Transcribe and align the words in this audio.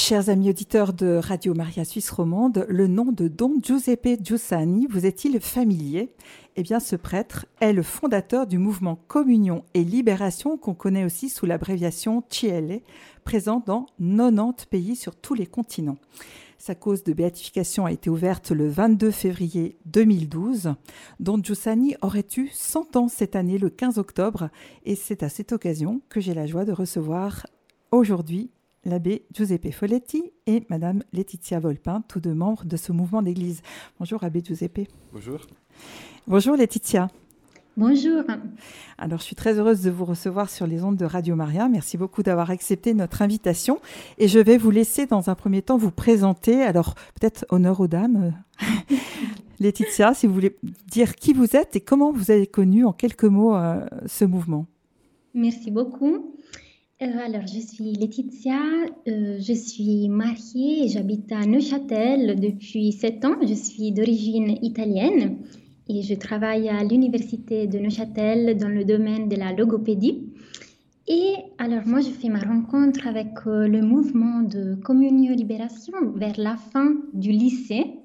Chers 0.00 0.28
amis 0.28 0.48
auditeurs 0.48 0.92
de 0.92 1.16
Radio 1.16 1.54
Maria 1.54 1.84
Suisse 1.84 2.10
Romande, 2.10 2.64
le 2.68 2.86
nom 2.86 3.06
de 3.06 3.26
Don 3.26 3.56
Giuseppe 3.60 4.22
Giussani 4.22 4.86
vous 4.88 5.04
est-il 5.04 5.40
familier? 5.40 6.14
Eh 6.54 6.62
bien, 6.62 6.78
ce 6.78 6.94
prêtre 6.94 7.46
est 7.60 7.72
le 7.72 7.82
fondateur 7.82 8.46
du 8.46 8.58
mouvement 8.58 8.96
Communion 9.08 9.64
et 9.74 9.82
Libération 9.82 10.56
qu'on 10.56 10.72
connaît 10.72 11.04
aussi 11.04 11.28
sous 11.28 11.46
l'abréviation 11.46 12.22
CIELE, 12.30 12.82
présent 13.24 13.60
dans 13.66 13.86
90 13.98 14.66
pays 14.66 14.94
sur 14.94 15.16
tous 15.16 15.34
les 15.34 15.46
continents. 15.46 15.98
Sa 16.58 16.76
cause 16.76 17.02
de 17.02 17.12
béatification 17.12 17.84
a 17.84 17.90
été 17.90 18.08
ouverte 18.08 18.52
le 18.52 18.68
22 18.68 19.10
février 19.10 19.78
2012. 19.86 20.74
Don 21.18 21.42
Giussani 21.42 21.96
aurait 22.02 22.24
eu 22.36 22.48
100 22.52 22.94
ans 22.94 23.08
cette 23.08 23.34
année, 23.34 23.58
le 23.58 23.68
15 23.68 23.98
octobre, 23.98 24.48
et 24.86 24.94
c'est 24.94 25.24
à 25.24 25.28
cette 25.28 25.50
occasion 25.50 26.02
que 26.08 26.20
j'ai 26.20 26.34
la 26.34 26.46
joie 26.46 26.64
de 26.64 26.72
recevoir 26.72 27.48
aujourd'hui 27.90 28.52
l'abbé 28.88 29.26
Giuseppe 29.32 29.70
Folletti 29.72 30.32
et 30.46 30.64
Madame 30.68 31.02
Laetitia 31.12 31.60
Volpin, 31.60 32.02
tous 32.08 32.20
deux 32.20 32.34
membres 32.34 32.64
de 32.64 32.76
ce 32.76 32.92
mouvement 32.92 33.22
d'église. 33.22 33.62
Bonjour 33.98 34.24
abbé 34.24 34.42
Giuseppe. 34.44 34.88
Bonjour. 35.12 35.40
Bonjour 36.26 36.56
Laetitia. 36.56 37.08
Bonjour. 37.76 38.24
Alors, 38.98 39.20
je 39.20 39.24
suis 39.24 39.36
très 39.36 39.56
heureuse 39.56 39.82
de 39.82 39.90
vous 39.90 40.04
recevoir 40.04 40.50
sur 40.50 40.66
les 40.66 40.82
ondes 40.82 40.96
de 40.96 41.04
Radio 41.04 41.36
Maria. 41.36 41.68
Merci 41.68 41.96
beaucoup 41.96 42.24
d'avoir 42.24 42.50
accepté 42.50 42.92
notre 42.92 43.22
invitation. 43.22 43.78
Et 44.18 44.26
je 44.26 44.40
vais 44.40 44.56
vous 44.56 44.72
laisser, 44.72 45.06
dans 45.06 45.30
un 45.30 45.36
premier 45.36 45.62
temps, 45.62 45.76
vous 45.76 45.92
présenter. 45.92 46.62
Alors, 46.62 46.94
peut-être 47.20 47.46
honneur 47.50 47.78
aux 47.78 47.86
dames. 47.86 48.34
Laetitia, 49.60 50.12
si 50.14 50.26
vous 50.26 50.34
voulez 50.34 50.56
dire 50.90 51.14
qui 51.14 51.32
vous 51.32 51.54
êtes 51.54 51.76
et 51.76 51.80
comment 51.80 52.10
vous 52.10 52.32
avez 52.32 52.48
connu 52.48 52.84
en 52.84 52.92
quelques 52.92 53.24
mots 53.24 53.54
euh, 53.54 53.86
ce 54.06 54.24
mouvement. 54.24 54.66
Merci 55.32 55.70
beaucoup. 55.70 56.34
Euh, 57.00 57.06
alors, 57.24 57.46
je 57.46 57.60
suis 57.60 57.92
Laetitia, 57.92 58.58
euh, 59.06 59.38
je 59.38 59.52
suis 59.52 60.08
mariée 60.08 60.84
et 60.84 60.88
j'habite 60.88 61.30
à 61.30 61.46
Neuchâtel 61.46 62.40
depuis 62.40 62.90
sept 62.90 63.24
ans. 63.24 63.36
Je 63.40 63.54
suis 63.54 63.92
d'origine 63.92 64.58
italienne 64.62 65.38
et 65.88 66.02
je 66.02 66.14
travaille 66.14 66.68
à 66.68 66.82
l'université 66.82 67.68
de 67.68 67.78
Neuchâtel 67.78 68.56
dans 68.56 68.68
le 68.68 68.84
domaine 68.84 69.28
de 69.28 69.36
la 69.36 69.52
logopédie. 69.52 70.24
Et 71.06 71.34
alors, 71.58 71.86
moi, 71.86 72.00
je 72.00 72.08
fais 72.08 72.30
ma 72.30 72.40
rencontre 72.40 73.06
avec 73.06 73.46
euh, 73.46 73.68
le 73.68 73.80
mouvement 73.80 74.42
de 74.42 74.74
communion 74.82 75.36
libération 75.36 75.94
vers 76.16 76.36
la 76.36 76.56
fin 76.56 76.96
du 77.14 77.30
lycée. 77.30 77.97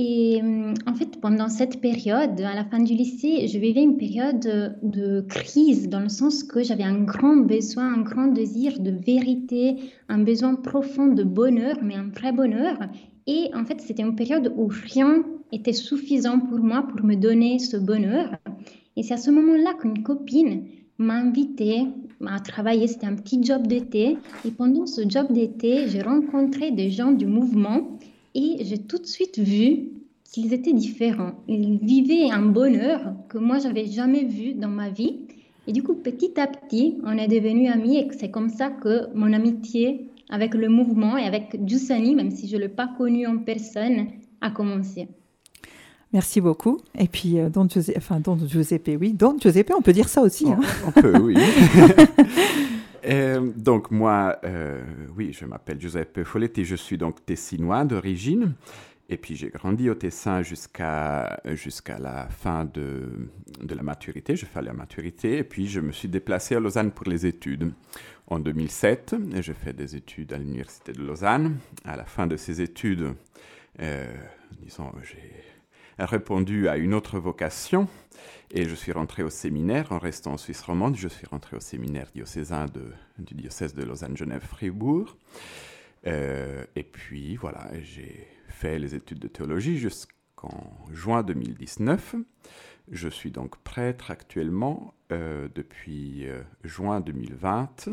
Et 0.00 0.40
en 0.86 0.94
fait, 0.94 1.20
pendant 1.20 1.48
cette 1.48 1.80
période, 1.80 2.40
à 2.40 2.54
la 2.54 2.64
fin 2.64 2.78
du 2.78 2.94
lycée, 2.94 3.48
je 3.48 3.58
vivais 3.58 3.82
une 3.82 3.96
période 3.96 4.76
de 4.80 5.22
crise 5.22 5.88
dans 5.88 5.98
le 5.98 6.08
sens 6.08 6.44
que 6.44 6.62
j'avais 6.62 6.84
un 6.84 7.00
grand 7.02 7.38
besoin, 7.38 7.94
un 7.94 8.02
grand 8.02 8.28
désir 8.28 8.78
de 8.78 8.92
vérité, 8.92 9.74
un 10.08 10.18
besoin 10.18 10.54
profond 10.54 11.08
de 11.08 11.24
bonheur, 11.24 11.78
mais 11.82 11.96
un 11.96 12.10
vrai 12.10 12.30
bonheur. 12.30 12.78
Et 13.26 13.50
en 13.56 13.64
fait, 13.64 13.80
c'était 13.80 14.04
une 14.04 14.14
période 14.14 14.52
où 14.56 14.68
rien 14.68 15.24
était 15.50 15.72
suffisant 15.72 16.38
pour 16.38 16.60
moi 16.60 16.86
pour 16.86 17.04
me 17.04 17.16
donner 17.16 17.58
ce 17.58 17.76
bonheur. 17.76 18.36
Et 18.94 19.02
c'est 19.02 19.14
à 19.14 19.16
ce 19.16 19.32
moment-là 19.32 19.74
qu'une 19.74 20.04
copine 20.04 20.62
m'a 20.98 21.14
invité 21.14 21.88
à 22.24 22.38
travailler. 22.38 22.86
C'était 22.86 23.08
un 23.08 23.16
petit 23.16 23.42
job 23.42 23.66
d'été. 23.66 24.16
Et 24.44 24.52
pendant 24.52 24.86
ce 24.86 25.08
job 25.08 25.32
d'été, 25.32 25.88
j'ai 25.88 26.02
rencontré 26.02 26.70
des 26.70 26.88
gens 26.88 27.10
du 27.10 27.26
mouvement 27.26 27.98
et 28.38 28.64
j'ai 28.64 28.78
tout 28.78 28.98
de 28.98 29.06
suite 29.06 29.38
vu 29.38 29.88
qu'ils 30.24 30.52
étaient 30.52 30.72
différents. 30.72 31.32
Ils 31.48 31.78
vivaient 31.78 32.30
un 32.30 32.42
bonheur 32.42 33.14
que 33.28 33.38
moi, 33.38 33.58
j'avais 33.58 33.86
jamais 33.86 34.24
vu 34.24 34.54
dans 34.54 34.68
ma 34.68 34.90
vie. 34.90 35.20
Et 35.66 35.72
du 35.72 35.82
coup, 35.82 35.94
petit 35.94 36.38
à 36.40 36.46
petit, 36.46 36.98
on 37.04 37.18
est 37.18 37.28
devenus 37.28 37.70
amis 37.70 37.98
et 37.98 38.08
c'est 38.18 38.30
comme 38.30 38.48
ça 38.48 38.70
que 38.70 39.12
mon 39.14 39.32
amitié 39.32 40.08
avec 40.30 40.54
le 40.54 40.68
mouvement 40.68 41.16
et 41.16 41.24
avec 41.24 41.58
Giussani, 41.66 42.14
même 42.14 42.30
si 42.30 42.48
je 42.48 42.56
ne 42.56 42.62
l'ai 42.62 42.68
pas 42.68 42.88
connu 42.96 43.26
en 43.26 43.38
personne, 43.38 44.06
a 44.40 44.50
commencé. 44.50 45.08
Merci 46.12 46.40
beaucoup. 46.40 46.78
Et 46.98 47.08
puis, 47.08 47.38
euh, 47.38 47.50
Don, 47.50 47.68
Giuseppe, 47.68 47.98
enfin, 47.98 48.20
Don 48.20 48.38
Giuseppe, 48.46 48.96
oui, 48.98 49.12
Don 49.12 49.36
Giuseppe, 49.38 49.72
on 49.76 49.82
peut 49.82 49.92
dire 49.92 50.08
ça 50.08 50.22
aussi. 50.22 50.48
Hein. 50.48 50.60
On, 50.86 50.92
peut, 50.92 51.18
oui. 51.18 51.34
Euh, 53.08 53.52
donc 53.56 53.90
moi, 53.90 54.38
euh, 54.44 54.82
oui, 55.16 55.32
je 55.32 55.44
m'appelle 55.46 55.80
Giuseppe 55.80 56.24
Folletti, 56.24 56.64
je 56.64 56.76
suis 56.76 56.98
donc 56.98 57.24
tessinois 57.24 57.84
d'origine. 57.84 58.54
Et 59.10 59.16
puis 59.16 59.36
j'ai 59.36 59.48
grandi 59.48 59.88
au 59.88 59.94
Tessin 59.94 60.42
jusqu'à 60.42 61.40
jusqu'à 61.46 61.98
la 61.98 62.28
fin 62.28 62.66
de, 62.66 63.08
de 63.62 63.74
la 63.74 63.82
maturité. 63.82 64.36
Je 64.36 64.44
fais 64.44 64.60
la 64.60 64.74
maturité 64.74 65.38
et 65.38 65.44
puis 65.44 65.66
je 65.66 65.80
me 65.80 65.92
suis 65.92 66.08
déplacé 66.08 66.56
à 66.56 66.60
Lausanne 66.60 66.90
pour 66.90 67.08
les 67.08 67.24
études. 67.24 67.72
En 68.26 68.38
2007, 68.38 69.16
j'ai 69.40 69.54
fait 69.54 69.72
des 69.72 69.96
études 69.96 70.34
à 70.34 70.36
l'université 70.36 70.92
de 70.92 71.02
Lausanne. 71.02 71.56
À 71.86 71.96
la 71.96 72.04
fin 72.04 72.26
de 72.26 72.36
ces 72.36 72.60
études, 72.60 73.14
disons, 74.60 74.92
j'ai 75.02 75.47
répondu 76.06 76.68
à 76.68 76.76
une 76.76 76.94
autre 76.94 77.18
vocation 77.18 77.88
et 78.50 78.66
je 78.66 78.74
suis 78.74 78.92
rentré 78.92 79.22
au 79.22 79.30
séminaire 79.30 79.92
en 79.92 79.98
restant 79.98 80.32
en 80.32 80.36
Suisse 80.36 80.62
romande. 80.62 80.96
Je 80.96 81.08
suis 81.08 81.26
rentré 81.26 81.56
au 81.56 81.60
séminaire 81.60 82.08
diocésain 82.14 82.66
du 83.18 83.34
diocèse 83.34 83.74
de 83.74 83.82
Lausanne-Genève-Fribourg. 83.82 85.16
Euh, 86.06 86.64
et 86.74 86.82
puis 86.82 87.36
voilà, 87.36 87.68
j'ai 87.82 88.26
fait 88.48 88.78
les 88.78 88.94
études 88.94 89.18
de 89.18 89.28
théologie 89.28 89.76
jusqu'en 89.76 90.72
juin 90.92 91.22
2019. 91.22 92.14
Je 92.90 93.08
suis 93.08 93.30
donc 93.30 93.58
prêtre 93.58 94.10
actuellement 94.10 94.94
euh, 95.12 95.48
depuis 95.54 96.26
euh, 96.26 96.40
juin 96.64 97.00
2020. 97.00 97.90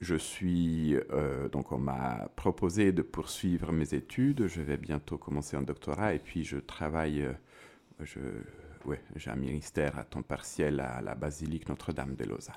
Je 0.00 0.16
suis 0.16 0.96
euh, 1.12 1.48
donc 1.48 1.72
on 1.72 1.78
m'a 1.78 2.28
proposé 2.36 2.92
de 2.92 3.02
poursuivre 3.02 3.72
mes 3.72 3.94
études. 3.94 4.46
Je 4.46 4.60
vais 4.60 4.76
bientôt 4.76 5.18
commencer 5.18 5.56
un 5.56 5.62
doctorat 5.62 6.14
et 6.14 6.18
puis 6.18 6.44
je 6.44 6.58
travaille. 6.58 7.22
Euh, 7.22 7.32
je, 8.00 8.20
ouais, 8.86 9.00
j'ai 9.16 9.30
un 9.30 9.36
ministère 9.36 9.98
à 9.98 10.04
temps 10.04 10.22
partiel 10.22 10.80
à 10.80 11.00
la 11.00 11.14
basilique 11.14 11.68
Notre-Dame 11.68 12.16
de 12.16 12.24
Lausanne. 12.24 12.54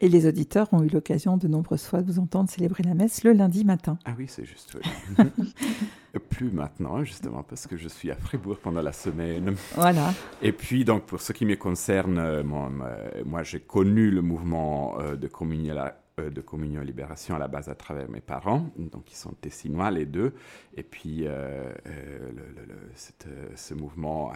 Et 0.00 0.08
les 0.08 0.26
auditeurs 0.26 0.72
ont 0.72 0.82
eu 0.82 0.88
l'occasion 0.88 1.36
de 1.36 1.46
nombreuses 1.46 1.84
fois 1.84 2.02
de 2.02 2.06
vous 2.06 2.18
entendre 2.18 2.50
célébrer 2.50 2.82
la 2.82 2.94
messe 2.94 3.22
le 3.22 3.32
lundi 3.32 3.64
matin. 3.64 3.98
Ah 4.04 4.14
oui, 4.18 4.26
c'est 4.26 4.44
juste. 4.44 4.76
Plus 6.30 6.50
maintenant, 6.50 7.04
justement, 7.04 7.44
parce 7.44 7.68
que 7.68 7.76
je 7.76 7.86
suis 7.86 8.10
à 8.10 8.16
Fribourg 8.16 8.58
pendant 8.58 8.82
la 8.82 8.92
semaine. 8.92 9.54
Voilà. 9.76 10.12
Et 10.42 10.50
puis, 10.50 10.84
donc, 10.84 11.04
pour 11.04 11.20
ce 11.20 11.32
qui 11.32 11.46
me 11.46 11.54
concerne, 11.54 12.18
euh, 12.18 12.42
moi, 12.42 12.68
moi 13.24 13.44
j'ai 13.44 13.60
connu 13.60 14.10
le 14.10 14.22
mouvement 14.22 14.96
de 15.00 15.28
communion 15.28 15.76
de 16.18 16.40
Communion 16.40 16.82
Libération 16.82 17.36
à 17.36 17.38
la 17.38 17.48
base 17.48 17.68
à 17.68 17.74
travers 17.74 18.08
mes 18.08 18.20
parents, 18.20 18.70
donc 18.76 19.10
ils 19.10 19.16
sont 19.16 19.32
tessinois 19.32 19.90
les 19.90 20.04
deux, 20.04 20.34
et 20.76 20.82
puis 20.82 21.26
euh, 21.26 21.72
euh, 21.86 22.30
ce 23.54 23.74
mouvement 23.74 24.32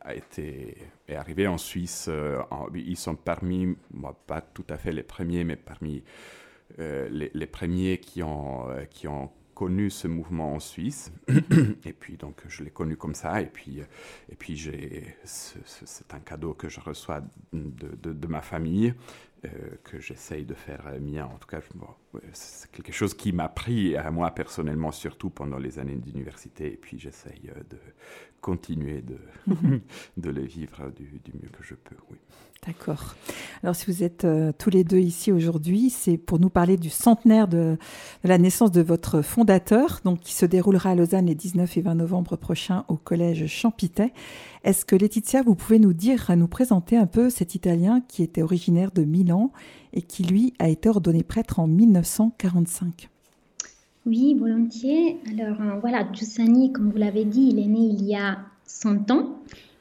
a, 0.00 0.14
été 0.14 0.76
est 1.08 1.14
arrivé 1.14 1.46
en 1.46 1.58
Suisse. 1.58 2.10
ils 2.74 2.96
sont 2.96 3.16
parmi, 3.16 3.76
moi 3.92 4.18
pas 4.26 4.40
tout 4.40 4.66
à 4.68 4.76
fait 4.76 4.92
les 4.92 5.02
premiers, 5.02 5.44
mais 5.44 5.56
parmi 5.56 6.02
les, 6.78 7.46
premiers 7.46 7.98
qui 7.98 8.22
ont 8.22 8.66
qui 8.90 9.08
ont 9.08 9.30
connu 9.58 9.90
ce 9.90 10.06
mouvement 10.06 10.54
en 10.54 10.60
Suisse. 10.60 11.10
et 11.84 11.92
puis, 11.92 12.16
donc, 12.16 12.42
je 12.46 12.62
l'ai 12.62 12.70
connu 12.70 12.96
comme 12.96 13.16
ça. 13.16 13.42
Et 13.42 13.46
puis, 13.46 13.80
et 14.30 14.36
puis 14.36 14.56
c'est 15.24 16.14
un 16.14 16.20
cadeau 16.20 16.54
que 16.54 16.68
je 16.68 16.78
reçois 16.78 17.22
de, 17.52 18.12
de, 18.12 18.26
ma 18.28 18.40
famille, 18.40 18.90
euh, 18.90 18.92
que 19.84 20.00
j'essaye 20.00 20.44
de 20.44 20.54
faire 20.54 20.86
mien. 21.00 21.26
En 21.26 21.38
tout 21.38 21.48
cas, 21.48 21.60
c'est 22.32 22.70
quelque 22.70 22.92
chose 22.92 23.14
qui 23.14 23.32
m'a 23.32 23.48
pris 23.48 23.96
à 23.96 24.10
moi 24.10 24.30
personnellement, 24.30 24.92
surtout 24.92 25.30
pendant 25.30 25.58
les 25.58 25.78
années 25.78 25.96
d'université. 25.96 26.72
Et 26.72 26.76
puis, 26.76 26.98
j'essaye 26.98 27.50
euh, 27.50 27.60
de 27.70 27.78
continuer 28.40 29.02
de, 29.02 29.18
de 30.16 30.30
le 30.30 30.42
vivre 30.42 30.90
du, 30.90 31.20
du 31.24 31.32
mieux 31.34 31.48
que 31.50 31.62
je 31.62 31.74
peux. 31.74 31.96
Oui. 32.10 32.18
D'accord. 32.66 33.14
Alors 33.62 33.76
si 33.76 33.86
vous 33.86 34.02
êtes 34.02 34.24
euh, 34.24 34.52
tous 34.56 34.68
les 34.68 34.82
deux 34.82 34.98
ici 34.98 35.30
aujourd'hui, 35.30 35.90
c'est 35.90 36.18
pour 36.18 36.40
nous 36.40 36.50
parler 36.50 36.76
du 36.76 36.90
centenaire 36.90 37.46
de, 37.46 37.78
la 38.24 38.36
naissance 38.36 38.72
de 38.72 38.82
votre 38.82 39.22
fondateur, 39.22 40.00
donc 40.04 40.20
qui 40.20 40.34
se 40.34 40.44
déroulera 40.44 40.90
à 40.90 40.94
Lausanne 40.94 41.26
les 41.26 41.36
19 41.36 41.76
et 41.76 41.80
20 41.80 41.94
novembre 41.94 42.36
prochains 42.36 42.84
au 42.88 42.96
collège 42.96 43.46
Champitet. 43.46 44.12
Est-ce 44.64 44.84
que 44.84 44.96
Laetitia, 44.96 45.42
vous 45.42 45.54
pouvez 45.54 45.78
nous 45.78 45.92
dire, 45.92 46.30
nous 46.36 46.48
présenter 46.48 46.96
un 46.96 47.06
peu 47.06 47.30
cet 47.30 47.54
Italien 47.54 48.02
qui 48.06 48.24
était 48.24 48.42
originaire 48.42 48.90
de 48.90 49.04
Milan 49.04 49.52
et 49.92 50.02
qui 50.02 50.22
lui 50.24 50.54
a 50.58 50.68
été 50.68 50.88
ordonné 50.88 51.22
prêtre 51.22 51.60
en 51.60 51.66
1945 51.66 53.08
Oui, 54.06 54.34
volontiers. 54.34 55.18
Alors 55.30 55.60
euh, 55.60 55.78
voilà, 55.80 56.06
Giussani, 56.12 56.72
comme 56.72 56.90
vous 56.90 56.98
l'avez 56.98 57.24
dit, 57.24 57.48
il 57.52 57.58
est 57.58 57.66
né 57.66 57.80
il 57.80 58.04
y 58.04 58.14
a 58.14 58.38
100 58.66 59.10
ans. 59.10 59.38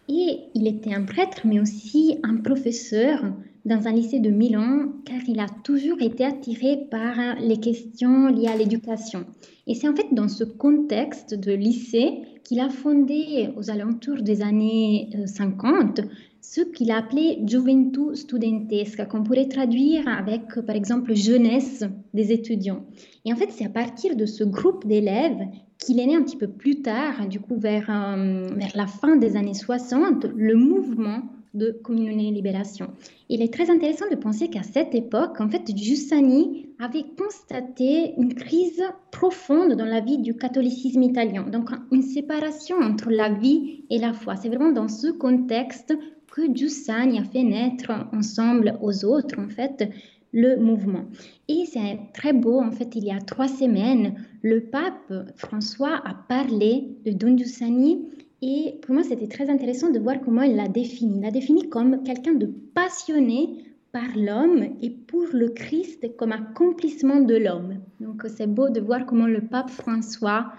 Et 0.09 0.39
il 0.53 0.67
était 0.67 0.93
un 0.93 1.03
prêtre, 1.03 1.41
mais 1.43 1.59
aussi 1.59 2.17
un 2.23 2.37
professeur 2.37 3.23
dans 3.65 3.87
un 3.87 3.91
lycée 3.91 4.19
de 4.19 4.29
Milan, 4.29 4.93
car 5.03 5.19
il 5.27 5.41
a 5.41 5.47
toujours 5.63 6.01
été 6.01 6.23
attiré 6.23 6.87
par 6.89 7.35
les 7.41 7.57
questions 7.57 8.27
liées 8.27 8.47
à 8.47 8.55
l'éducation. 8.55 9.25
Et 9.67 9.75
c'est 9.75 9.89
en 9.89 9.95
fait 9.95 10.07
dans 10.13 10.29
ce 10.29 10.45
contexte 10.45 11.33
de 11.33 11.51
lycée 11.51 12.21
qu'il 12.45 12.61
a 12.61 12.69
fondé 12.69 13.49
aux 13.57 13.69
alentours 13.69 14.21
des 14.21 14.41
années 14.41 15.09
50 15.25 15.99
euh, 15.99 16.03
ce 16.49 16.61
qu'il 16.61 16.91
a 16.91 16.97
appelé 16.97 17.39
Juventus 17.45 18.21
Studentesca, 18.21 19.05
qu'on 19.05 19.21
pourrait 19.21 19.49
traduire 19.49 20.07
avec, 20.07 20.61
par 20.65 20.77
exemple, 20.77 21.13
jeunesse 21.13 21.83
des 22.13 22.31
étudiants. 22.31 22.85
Et 23.25 23.33
en 23.33 23.35
fait, 23.35 23.49
c'est 23.51 23.65
à 23.65 23.69
partir 23.69 24.15
de 24.15 24.25
ce 24.25 24.45
groupe 24.45 24.87
d'élèves 24.87 25.41
qu'il 25.77 25.99
est 25.99 26.05
né 26.05 26.15
un 26.15 26.23
petit 26.23 26.37
peu 26.37 26.47
plus 26.47 26.81
tard, 26.81 27.27
du 27.27 27.41
coup 27.41 27.57
vers, 27.57 27.89
euh, 27.89 28.47
vers 28.55 28.71
la 28.75 28.87
fin 28.87 29.17
des 29.17 29.35
années 29.35 29.53
60, 29.53 30.25
le 30.35 30.55
mouvement 30.55 31.23
de 31.53 31.71
communauté 31.83 32.31
libération. 32.31 32.91
Il 33.27 33.41
est 33.41 33.53
très 33.53 33.69
intéressant 33.69 34.05
de 34.09 34.15
penser 34.15 34.47
qu'à 34.47 34.63
cette 34.63 34.95
époque, 34.95 35.41
en 35.41 35.49
fait, 35.49 35.63
Giussani 35.75 36.69
avait 36.79 37.05
constaté 37.17 38.13
une 38.17 38.35
crise 38.35 38.83
profonde 39.11 39.73
dans 39.73 39.85
la 39.85 39.99
vie 39.99 40.19
du 40.19 40.35
catholicisme 40.35 41.03
italien, 41.03 41.43
donc 41.43 41.71
une 41.91 42.03
séparation 42.03 42.77
entre 42.77 43.09
la 43.09 43.29
vie 43.29 43.83
et 43.89 43.97
la 43.97 44.13
foi. 44.13 44.37
C'est 44.37 44.49
vraiment 44.49 44.71
dans 44.71 44.87
ce 44.87 45.07
contexte 45.07 45.93
que 46.37 47.19
a 47.19 47.23
fait 47.23 47.43
naître 47.43 47.91
ensemble 48.13 48.77
aux 48.81 49.05
autres, 49.05 49.39
en 49.39 49.49
fait, 49.49 49.89
le 50.31 50.57
mouvement. 50.57 51.05
Et 51.47 51.65
c'est 51.65 51.97
très 52.13 52.31
beau, 52.33 52.59
en 52.59 52.71
fait, 52.71 52.95
il 52.95 53.05
y 53.05 53.11
a 53.11 53.19
trois 53.19 53.47
semaines, 53.47 54.13
le 54.43 54.61
pape 54.61 55.11
François 55.35 55.99
a 56.05 56.13
parlé 56.13 56.89
de 57.05 57.11
Don 57.11 57.35
Giussani 57.35 58.09
et 58.43 58.75
pour 58.83 58.93
moi, 58.93 59.03
c'était 59.03 59.27
très 59.27 59.49
intéressant 59.49 59.89
de 59.89 59.97
voir 59.97 60.21
comment 60.23 60.43
il 60.43 60.55
l'a 60.55 60.67
défini. 60.67 61.15
Il 61.17 61.21
l'a 61.23 61.31
défini 61.31 61.67
comme 61.69 62.03
quelqu'un 62.03 62.35
de 62.35 62.45
passionné 62.45 63.63
par 63.91 64.15
l'homme 64.15 64.75
et 64.83 64.91
pour 64.91 65.25
le 65.33 65.49
Christ 65.49 66.15
comme 66.17 66.33
accomplissement 66.33 67.21
de 67.21 67.35
l'homme. 67.35 67.79
Donc 67.99 68.25
c'est 68.27 68.45
beau 68.45 68.69
de 68.69 68.79
voir 68.79 69.07
comment 69.07 69.25
le 69.25 69.41
pape 69.41 69.71
François 69.71 70.51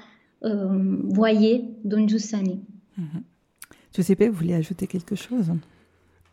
euh, 0.44 0.96
voyait 1.04 1.66
Don 1.84 2.08
Giussani. 2.08 2.62
Giuseppe, 3.94 4.24
vous 4.24 4.32
voulez 4.32 4.54
ajouter 4.54 4.86
quelque 4.86 5.16
chose? 5.16 5.52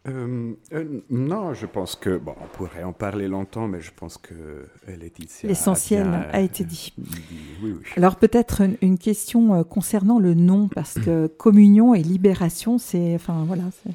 Euh, 0.07 0.54
euh, 0.74 1.02
non, 1.10 1.54
je 1.56 1.66
pense 1.66 1.96
que, 1.96 2.18
bon, 2.18 2.36
on 2.40 2.48
pourrait 2.56 2.84
en 2.84 2.94
parler 2.94 3.28
longtemps, 3.28 3.68
mais 3.68 3.81
je 3.81 3.92
pense 3.96 4.18
que 4.18 4.68
Laetitia. 4.88 5.50
L'essentiel 5.50 6.07
a, 6.07 6.30
a, 6.30 6.40
été 6.42 6.63
dit. 6.63 6.94
dit 6.98 7.22
oui, 7.63 7.72
oui. 7.72 7.86
Alors 7.98 8.18
peut-être 8.18 8.62
une, 8.62 8.78
une, 8.84 8.98
question 9.00 9.63
concernant 9.63 10.19
le 10.19 10.36
nom, 10.36 10.68
parce 10.68 10.94
que 10.94 11.25
communion 11.25 11.96
et 11.96 12.04
libération, 12.04 12.78
c'est. 12.78 13.16
Enfin 13.16 13.46
voilà. 13.48 13.63
C'est 13.84 13.94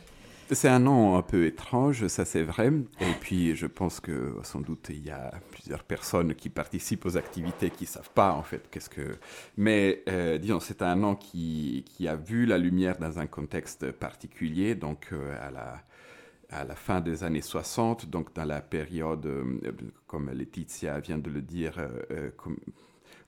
un 0.65 0.79
nom 0.81 1.17
un 1.17 1.23
peu 1.23 1.47
étrange, 1.47 2.07
ça 2.09 2.25
c'est 2.25 2.43
vrai. 2.43 2.73
Et 3.01 3.13
puis 3.21 3.55
je 3.55 3.67
pense 3.67 4.01
que 4.01 4.35
sans 4.43 4.61
doute 4.61 4.89
il 4.91 5.05
y 5.05 5.11
a 5.11 5.33
plusieurs 5.51 5.85
personnes 5.85 6.35
qui 6.35 6.49
participent 6.49 7.07
aux 7.07 7.17
activités 7.17 7.71
qui 7.71 7.85
ne 7.85 7.89
savent 7.89 8.11
pas 8.15 8.33
en 8.33 8.43
fait 8.43 8.69
qu'est-ce 8.71 8.91
que. 8.91 9.17
Mais 9.57 10.03
euh, 10.09 10.39
disons, 10.39 10.61
c'est 10.61 10.83
un 10.83 10.97
nom 10.97 11.15
qui, 11.15 11.85
qui, 11.87 12.09
a 12.09 12.17
vu 12.17 12.47
la 12.47 12.59
lumière 12.59 12.99
dans 12.99 13.19
un 13.19 13.27
contexte 13.27 13.93
particulier, 13.93 14.75
donc 14.75 15.09
euh, 15.13 15.37
à 15.41 15.51
la 15.51 15.83
à 16.51 16.65
la 16.65 16.75
fin 16.75 17.01
des 17.01 17.25
années 17.25 17.43
60, 17.43 18.07
donc 18.07 18.35
dans 18.35 18.45
la 18.45 18.61
période, 18.61 19.25
euh, 19.27 19.73
comme 20.07 20.31
Laetitia 20.31 20.99
vient 21.01 21.19
de 21.19 21.31
le 21.31 21.43
dire, 21.43 21.75
euh, 22.11 22.31
com 22.37 22.57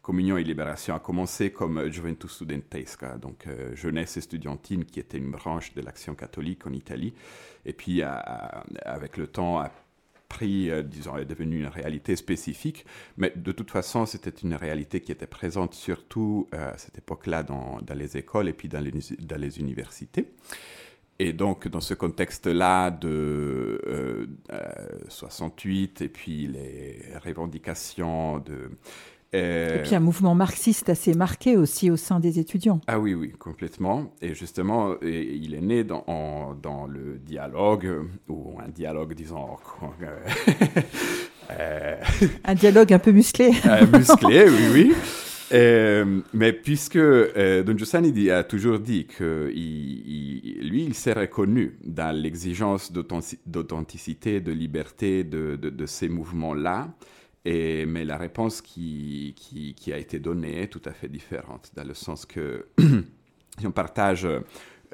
Communion 0.01 0.37
et 0.37 0.43
Libération 0.43 0.97
a 0.97 0.99
commencé 0.99 1.53
comme 1.53 1.89
Juventus 1.89 2.33
Studentesca, 2.33 3.19
donc 3.19 3.47
euh, 3.47 3.77
jeunesse 3.77 4.17
estudiantine 4.17 4.85
qui 4.85 4.99
était 4.99 5.17
une 5.17 5.31
branche 5.31 5.75
de 5.75 5.81
l'action 5.81 6.17
catholique 6.17 6.67
en 6.67 6.73
Italie, 6.73 7.15
et 7.65 7.73
puis 7.73 8.03
avec 8.03 9.17
le 9.17 9.29
temps 9.29 9.61
a 9.61 9.71
pris, 10.29 10.71
disons, 10.83 11.19
est 11.19 11.25
devenu 11.25 11.61
une 11.61 11.69
réalité 11.69 12.17
spécifique, 12.17 12.85
mais 13.17 13.33
de 13.37 13.53
toute 13.53 13.71
façon, 13.71 14.05
c'était 14.05 14.31
une 14.31 14.55
réalité 14.55 15.01
qui 15.01 15.13
était 15.13 15.29
présente 15.29 15.75
surtout 15.75 16.49
à 16.51 16.77
cette 16.79 16.99
époque-là 16.99 17.45
dans, 17.45 17.79
les 17.95 18.17
écoles 18.17 18.49
et 18.49 18.53
puis 18.55 18.69
dans 18.69 18.81
les 18.81 19.61
universités. 19.61 20.27
Et 21.19 21.33
donc, 21.33 21.69
dans 21.69 21.81
ce 21.81 21.95
contexte-là 21.95 22.91
de 22.91 23.81
euh, 23.87 24.27
euh, 24.53 24.59
68 25.09 26.03
et 26.03 26.09
puis 26.09 26.47
les 26.49 27.01
revendications 27.25 28.39
de... 28.39 28.71
Euh, 29.35 29.79
et 29.79 29.83
puis 29.83 29.95
un 29.95 30.01
mouvement 30.01 30.35
marxiste 30.35 30.91
assez 30.91 31.15
marqué 31.15 31.57
aussi 31.57 31.91
au 31.91 31.97
sein 31.97 32.21
des 32.21 32.39
étudiants. 32.39 32.81
Ah 32.87 32.99
oui, 32.99 33.15
oui, 33.15 33.33
complètement. 33.39 34.13
Et 34.21 34.35
justement, 34.35 34.95
et 35.01 35.23
il 35.23 35.55
est 35.55 35.63
né 35.63 35.85
dans, 35.85 36.05
en, 36.07 36.55
dans, 36.55 36.87
le 36.87 37.19
dialogue, 37.19 37.89
ou 38.29 38.59
un 38.63 38.69
dialogue, 38.69 39.15
disons... 39.15 39.57
un 42.45 42.55
dialogue 42.55 42.93
un 42.93 42.99
peu 42.99 43.13
musclé. 43.13 43.53
musclé, 43.91 44.45
oui, 44.49 44.69
oui. 44.73 44.95
Euh, 45.53 46.21
mais 46.33 46.53
puisque 46.53 46.97
euh, 46.97 47.63
Don 47.63 47.77
Giussani 47.77 48.31
a 48.31 48.43
toujours 48.43 48.79
dit 48.79 49.07
que 49.07 49.51
lui, 49.53 50.85
il 50.85 50.95
s'est 50.95 51.13
reconnu 51.13 51.77
dans 51.85 52.15
l'exigence 52.17 52.91
d'authenticité, 52.93 54.41
de 54.41 54.53
liberté 54.53 55.25
de, 55.25 55.87
ces 55.87 56.09
mouvements-là, 56.09 56.89
mais 57.45 58.05
la 58.05 58.17
réponse 58.17 58.63
qui, 58.63 59.35
a 59.93 59.99
été 59.99 60.19
donnée 60.19 60.63
est 60.63 60.69
tout 60.69 60.83
à 60.87 60.93
fait 60.93 61.09
différente, 61.09 61.71
dans 61.77 61.85
le 61.85 61.95
sens 61.95 62.25
que 62.25 62.67
si 63.59 63.67
on 63.67 63.73
partage, 63.73 64.27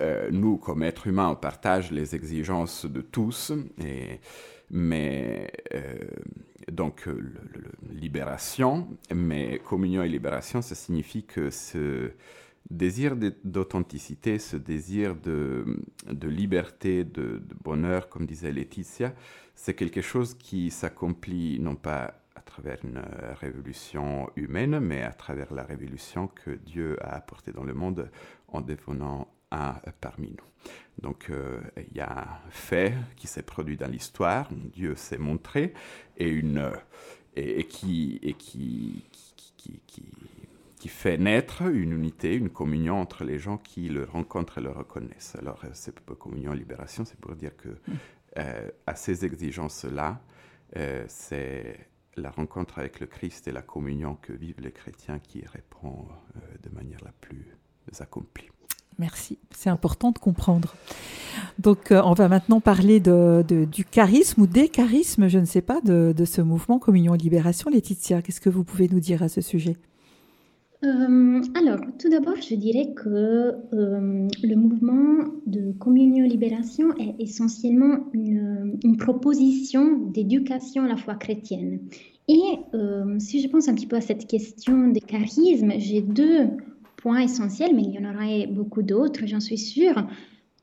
euh, 0.00 0.28
nous, 0.31 0.56
comme 0.56 0.82
êtres 0.82 1.06
humains, 1.06 1.28
on 1.28 1.37
partage 1.37 1.93
les 1.93 2.14
exigences 2.14 2.87
de 2.87 3.00
tous, 3.00 3.52
et, 3.84 4.20
mais 4.70 5.50
euh, 5.75 5.99
donc 6.70 7.06
le, 7.06 7.32
libération, 7.91 8.88
mais 9.15 9.59
communion 9.59 10.03
et 10.03 10.09
libération, 10.09 10.62
ça 10.62 10.75
signifie 10.75 11.25
que 11.25 11.50
ce 11.50 12.12
désir 12.70 13.17
d'authenticité, 13.44 14.38
ce 14.38 14.56
désir 14.56 15.17
de, 15.17 15.65
de 16.11 16.29
liberté, 16.29 17.05
de, 17.05 17.38
de, 17.38 17.55
bonheur, 17.62 18.09
comme 18.09 18.26
disait 18.26 18.53
Laetitia, 18.53 19.15
c'est 19.55 19.75
quelque 19.75 20.03
chose 20.03 20.35
qui 20.35 20.71
s'accomplit 20.71 21.59
non 21.61 21.75
pas 21.75 22.14
à 22.35 22.41
travers 22.41 22.79
une 22.85 23.03
révolution 23.41 24.31
humaine, 24.37 24.79
mais 24.81 25.03
à 25.03 25.12
travers 25.12 25.53
la 25.53 25.64
révolution 25.64 26.29
que 26.29 26.50
Dieu 26.50 26.97
a 27.03 27.14
apportée 27.17 27.53
dans 27.53 27.64
le 27.64 27.75
monde 27.75 28.11
en 28.49 28.61
devenant 28.61 29.27
un 29.50 29.75
parmi 30.00 30.31
nous. 30.31 30.73
Donc 31.00 31.31
euh, 31.31 31.61
il 31.91 31.97
y 31.97 32.00
a 32.00 32.23
un 32.23 32.50
fait 32.50 32.95
qui 33.17 33.27
s'est 33.27 33.43
produit 33.43 33.77
dans 33.77 33.91
l'histoire, 33.91 34.49
Dieu 34.53 34.95
s'est 34.97 35.19
montré, 35.19 35.73
et, 36.17 36.29
une, 36.29 36.71
et, 37.37 37.61
et, 37.61 37.65
qui, 37.65 38.19
et 38.23 38.35
qui, 38.35 39.05
qui, 39.56 39.81
qui, 39.87 40.11
qui, 40.77 40.89
fait 40.89 41.19
naître 41.19 41.62
une 41.62 41.93
unité, 41.93 42.35
une 42.35 42.50
communion 42.50 43.00
entre 43.00 43.25
les 43.25 43.39
gens 43.39 43.59
qui 43.59 43.89
le 43.89 44.05
rencontrent 44.05 44.59
et 44.59 44.62
le 44.62 44.71
reconnaissent. 44.71 45.37
Alors 45.39 45.62
c'est 45.73 45.99
pour 46.00 46.19
communion 46.19 46.53
libération, 46.53 47.05
c'est 47.05 47.21
pour 47.21 47.37
dire 47.37 47.56
que 47.56 47.69
euh, 48.39 48.71
à 48.87 48.95
ces 48.95 49.25
exigences-là, 49.25 50.21
euh, 50.77 51.05
c'est 51.09 51.89
la 52.17 52.31
rencontre 52.31 52.79
avec 52.81 53.00
le 53.00 53.06
Christ 53.06 53.47
et 53.47 53.53
la 53.53 53.62
communion 53.62 54.17
que 54.17 54.33
vivent 54.33 54.61
les 54.61 54.73
chrétiens 54.73 55.21
qui 55.21 55.45
répond 55.47 56.09
de 56.62 56.75
manière 56.75 56.99
la 57.05 57.12
plus 57.12 57.47
accomplie. 58.00 58.49
Merci, 58.99 59.38
c'est 59.55 59.71
important 59.71 60.11
de 60.11 60.19
comprendre. 60.19 60.75
Donc, 61.61 61.93
euh, 61.93 62.02
on 62.05 62.14
va 62.14 62.28
maintenant 62.28 62.61
parler 62.61 63.00
du 63.00 63.85
charisme 63.85 64.43
ou 64.43 64.47
des 64.47 64.69
charismes, 64.69 65.28
je 65.28 65.38
ne 65.38 65.45
sais 65.45 65.61
pas, 65.61 65.81
de, 65.81 66.12
ce 66.25 66.40
mouvement 66.40 66.81
Communion 66.81 67.14
et 67.14 67.19
Libération. 67.19 67.71
Laetitia, 67.71 68.23
qu'est-ce 68.23 68.40
que 68.40 68.50
vous 68.50 68.64
pouvez 68.64 68.88
nous 68.88 68.99
dire 68.99 69.23
à 69.23 69.28
ce 69.28 69.40
sujet? 69.40 69.76
Euh, 70.85 71.40
alors, 71.55 71.81
tout 71.99 72.09
d'abord, 72.09 72.37
je 72.37 72.55
dirais 72.57 72.93
que 72.95 73.55
euh, 73.73 74.28
le 74.43 74.55
mouvement 74.55 75.25
de 75.47 75.73
communion 75.73 76.25
libération 76.25 76.95
est 76.99 77.21
essentiellement 77.21 78.05
une, 78.12 78.97
proposition 78.99 79.99
d'éducation 80.09 80.85
à 80.85 80.88
la 80.88 80.97
foi 80.97 81.14
chrétienne. 81.14 81.81
Et 82.28 82.40
si 83.21 83.40
je 83.40 83.49
pense 83.49 83.69
un 83.69 83.75
petit 83.75 83.87
peu 83.87 83.97
à 83.97 84.02
cette 84.02 84.26
question 84.26 84.88
des 84.88 85.00
charismes, 85.00 85.73
j'ai 85.78 86.02
deux 86.02 86.50
points 86.99 87.21
essentiels, 87.21 87.75
mais 87.75 87.83
il 87.83 87.93
y 87.93 87.99
en 87.99 88.11
aura 88.11 88.47
beaucoup 88.50 88.83
d'autres, 88.83 89.26
j'en 89.26 89.40
suis 89.40 89.57
sûre, 89.57 90.07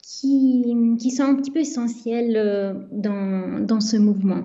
qui, 0.03 0.63
qui, 0.99 1.09
sont 1.09 1.23
un 1.23 1.35
petit 1.35 1.49
peu 1.49 1.61
essentiels 1.61 2.35
euh, 2.37 2.73
dans, 2.91 3.65
dans 3.65 3.79
ce 3.79 3.97
mouvement. 3.97 4.43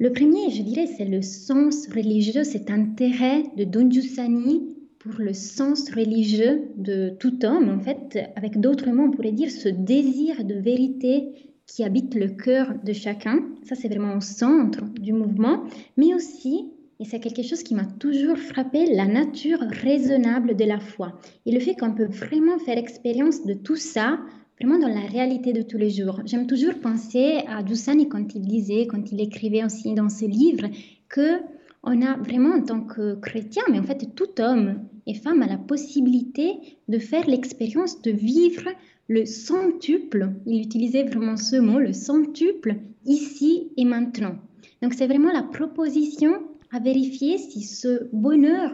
Le 0.00 0.10
premier, 0.12 0.50
je 0.50 0.62
dirais, 0.62 0.86
c'est 0.86 1.04
le 1.04 1.22
sens 1.22 1.86
religieux, 1.94 2.42
cet 2.42 2.70
intérêt 2.70 3.44
de 3.56 3.64
Don 3.64 3.90
Giussani 3.90 4.76
pour 4.98 5.20
le 5.20 5.32
sens 5.32 5.90
religieux 5.90 6.64
de 6.76 7.10
tout 7.20 7.44
homme. 7.44 7.68
En 7.68 7.80
fait, 7.80 8.18
avec 8.34 8.60
d'autres 8.60 8.90
mots, 8.90 9.04
on 9.04 9.10
pourrait 9.10 9.32
dire 9.32 9.50
ce 9.50 9.68
désir 9.68 10.44
de 10.44 10.54
vérité 10.54 11.32
qui 11.66 11.84
habite 11.84 12.14
le 12.14 12.28
cœur 12.28 12.74
de 12.84 12.92
chacun. 12.92 13.40
Ça, 13.64 13.74
c'est 13.74 13.88
vraiment 13.88 14.16
au 14.16 14.20
centre 14.20 14.84
du 15.00 15.12
mouvement, 15.12 15.64
mais 15.96 16.14
aussi 16.14 16.70
et 16.98 17.04
c'est 17.04 17.20
quelque 17.20 17.42
chose 17.42 17.62
qui 17.62 17.74
m'a 17.74 17.84
toujours 17.84 18.38
frappé, 18.38 18.86
la 18.94 19.06
nature 19.06 19.60
raisonnable 19.60 20.56
de 20.56 20.64
la 20.64 20.80
foi. 20.80 21.20
Et 21.44 21.52
le 21.52 21.60
fait 21.60 21.74
qu'on 21.74 21.92
peut 21.92 22.06
vraiment 22.06 22.58
faire 22.58 22.78
expérience 22.78 23.44
de 23.44 23.54
tout 23.54 23.76
ça, 23.76 24.18
vraiment 24.58 24.78
dans 24.78 24.88
la 24.88 25.06
réalité 25.06 25.52
de 25.52 25.62
tous 25.62 25.76
les 25.76 25.90
jours. 25.90 26.20
J'aime 26.24 26.46
toujours 26.46 26.74
penser 26.74 27.40
à 27.48 27.64
Giussani 27.64 28.08
quand 28.08 28.34
il 28.34 28.42
disait, 28.42 28.86
quand 28.86 29.12
il 29.12 29.20
écrivait 29.20 29.64
aussi 29.64 29.92
dans 29.94 30.08
ce 30.08 30.24
livre, 30.24 30.68
que 31.08 31.40
on 31.82 32.02
a 32.02 32.16
vraiment 32.16 32.54
en 32.56 32.62
tant 32.62 32.80
que 32.80 33.14
chrétien, 33.16 33.62
mais 33.70 33.78
en 33.78 33.84
fait 33.84 34.14
tout 34.16 34.40
homme 34.40 34.80
et 35.06 35.14
femme 35.14 35.42
a 35.42 35.46
la 35.46 35.58
possibilité 35.58 36.54
de 36.88 36.98
faire 36.98 37.28
l'expérience 37.28 38.02
de 38.02 38.10
vivre 38.10 38.68
le 39.08 39.24
centuple, 39.24 40.32
il 40.46 40.62
utilisait 40.62 41.04
vraiment 41.04 41.36
ce 41.36 41.56
mot, 41.56 41.78
le 41.78 41.92
centuple, 41.92 42.74
ici 43.04 43.68
et 43.76 43.84
maintenant. 43.84 44.36
Donc 44.82 44.94
c'est 44.94 45.06
vraiment 45.06 45.32
la 45.32 45.44
proposition 45.44 46.42
à 46.76 46.78
vérifier 46.78 47.38
si 47.38 47.62
ce 47.62 48.08
bonheur 48.12 48.70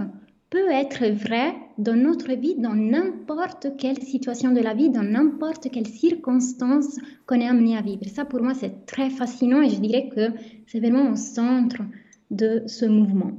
peut 0.50 0.70
être 0.70 1.06
vrai 1.06 1.54
dans 1.78 1.94
notre 1.94 2.32
vie, 2.32 2.56
dans 2.56 2.74
n'importe 2.74 3.68
quelle 3.78 4.02
situation 4.02 4.52
de 4.52 4.60
la 4.60 4.74
vie, 4.74 4.90
dans 4.90 5.04
n'importe 5.04 5.70
quelle 5.70 5.86
circonstance 5.86 6.98
qu'on 7.26 7.40
est 7.40 7.46
amené 7.46 7.76
à 7.76 7.80
vivre. 7.80 8.04
Ça, 8.06 8.24
pour 8.24 8.42
moi, 8.42 8.54
c'est 8.54 8.86
très 8.86 9.08
fascinant 9.08 9.62
et 9.62 9.70
je 9.70 9.80
dirais 9.80 10.10
que 10.14 10.28
c'est 10.66 10.80
vraiment 10.80 11.12
au 11.12 11.16
centre 11.16 11.82
de 12.30 12.64
ce 12.66 12.86
mouvement. 12.86 13.32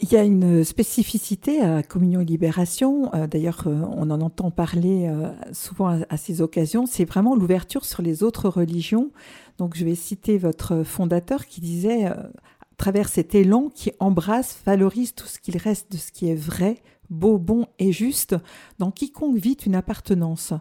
Il 0.00 0.10
y 0.10 0.16
a 0.16 0.24
une 0.24 0.64
spécificité 0.64 1.60
à 1.60 1.82
Communion 1.82 2.20
et 2.20 2.24
Libération, 2.24 3.14
euh, 3.14 3.26
d'ailleurs 3.26 3.64
euh, 3.66 3.82
on 3.90 4.10
en 4.10 4.22
entend 4.22 4.50
parler 4.50 5.06
euh, 5.06 5.30
souvent 5.52 6.00
à, 6.08 6.16
ces 6.16 6.40
occasions, 6.40 6.86
c'est 6.86 7.04
vraiment 7.04 7.36
l'ouverture 7.36 7.84
sur 7.84 8.00
les 8.00 8.22
autres 8.22 8.48
religions. 8.48 9.10
Donc 9.58 9.76
je 9.76 9.84
vais 9.84 9.94
citer 9.94 10.38
votre 10.38 10.82
fondateur 10.82 11.44
qui 11.46 11.60
disait, 11.60 12.06
à 12.06 12.30
travers 12.78 13.10
cet 13.10 13.34
élan 13.34 13.68
qui 13.68 13.92
embrasse, 14.00 14.62
valorise 14.64 15.14
tout 15.14 15.26
ce 15.26 15.38
qu'il 15.38 15.58
reste 15.58 15.92
de 15.92 15.98
ce 15.98 16.10
qui 16.10 16.30
est 16.30 16.34
vrai, 16.34 16.78
beau, 17.10 17.38
bon 17.38 17.66
et 17.78 17.92
juste, 17.92 18.34
dans 18.78 18.90
quiconque 18.90 19.36
vit 19.36 19.58
une 19.66 19.74
appartenance. 19.74 20.54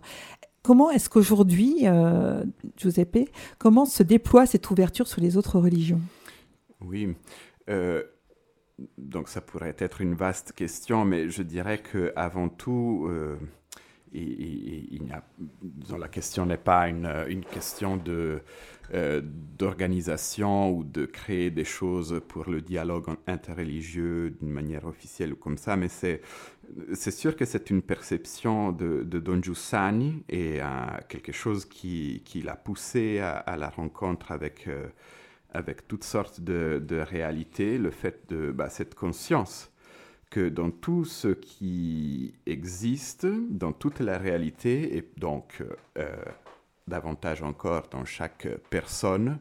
Comment 0.61 0.91
est-ce 0.91 1.09
qu'aujourd'hui, 1.09 1.85
Giuseppe, 2.77 3.29
comment 3.57 3.85
se 3.85 4.03
déploie 4.03 4.45
cette 4.45 4.69
ouverture 4.69 5.07
sur 5.07 5.21
les 5.21 5.37
autres 5.37 5.57
religions? 5.57 6.01
Oui 6.81 7.15
donc 8.97 9.29
ça 9.29 9.41
pourrait 9.41 9.75
être 9.77 10.01
une 10.01 10.15
vaste 10.15 10.53
question, 10.53 11.05
mais 11.05 11.29
je 11.29 11.43
dirais 11.43 11.79
que 11.79 12.13
avant 12.15 12.49
tout, 12.49 13.07
euh, 13.09 13.37
il, 14.13 15.11
la 15.97 16.07
question 16.07 16.45
n'est 16.45 16.57
pas 16.57 16.87
une, 16.89 17.43
question 17.51 17.97
de, 17.97 18.41
euh, 18.93 19.21
d'organisation 19.23 20.71
ou 20.71 20.83
de 20.83 21.05
créer 21.05 21.49
des 21.51 21.63
choses 21.63 22.21
pour 22.27 22.49
le 22.49 22.61
dialogue 22.61 23.05
interreligieux 23.27 24.31
d'une 24.31 24.51
manière 24.51 24.85
officielle 24.85 25.33
ou 25.33 25.35
comme 25.35 25.57
ça, 25.57 25.75
mais 25.75 25.87
c'est, 25.87 26.21
c'est 26.93 27.11
sûr 27.11 27.35
que 27.35 27.45
c'est 27.45 27.69
une 27.69 27.81
perception 27.81 28.71
de, 28.71 29.03
de 29.03 29.19
Don 29.19 29.41
Giussani 29.41 30.23
et 30.29 30.59
quelque 31.09 31.31
chose 31.31 31.65
qui, 31.65 32.21
qui 32.25 32.41
l'a 32.41 32.55
poussé 32.55 33.19
à, 33.19 33.55
la 33.57 33.69
rencontre 33.69 34.31
avec... 34.31 34.67
Avec 35.53 35.87
toutes 35.87 36.03
sortes 36.03 36.41
de, 36.41 36.99
réalités, 36.99 37.77
le 37.77 37.91
fait 37.91 38.29
de 38.29 38.51
bah, 38.51 38.69
cette 38.69 38.95
conscience 38.95 39.71
que 40.29 40.47
dans 40.47 40.71
tout 40.71 41.03
ce 41.03 41.27
qui 41.27 42.33
existe, 42.45 43.27
dans 43.49 43.73
toute 43.73 43.99
la 43.99 44.17
réalité, 44.17 44.95
et 44.97 45.11
donc 45.17 45.61
euh, 45.97 46.15
davantage 46.87 47.43
encore 47.43 47.89
dans 47.91 48.05
chaque 48.05 48.47
personne, 48.69 49.39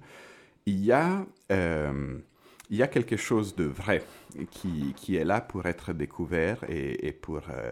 il 0.67 0.85
y 0.85 0.93
a, 0.93 1.25
euh, 1.53 2.19
quelque 2.93 3.17
chose 3.17 3.55
de 3.55 3.65
vrai 3.65 4.03
qui, 4.51 4.95
qui, 4.97 5.17
est 5.17 5.25
là 5.25 5.41
pour 5.41 5.67
être 5.67 5.93
découvert 5.93 6.65
et, 6.69 7.13
pour, 7.13 7.41
euh, 7.51 7.71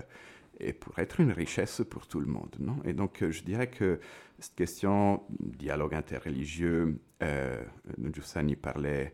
et 0.61 0.73
pour 0.73 0.99
être 0.99 1.21
une 1.21 1.33
richesse 1.33 1.83
pour 1.89 2.07
tout 2.07 2.21
le 2.21 2.27
monde. 2.27 2.55
Non? 2.59 2.77
Et 2.85 2.93
donc 2.93 3.25
je 3.29 3.43
dirais 3.43 3.69
que 3.69 4.01
cette 4.39 4.55
question, 4.55 5.23
dialogue 5.41 5.95
interreligieux, 5.95 6.99
euh, 7.23 7.63
Nujusani 7.97 8.57
parlait 8.57 9.13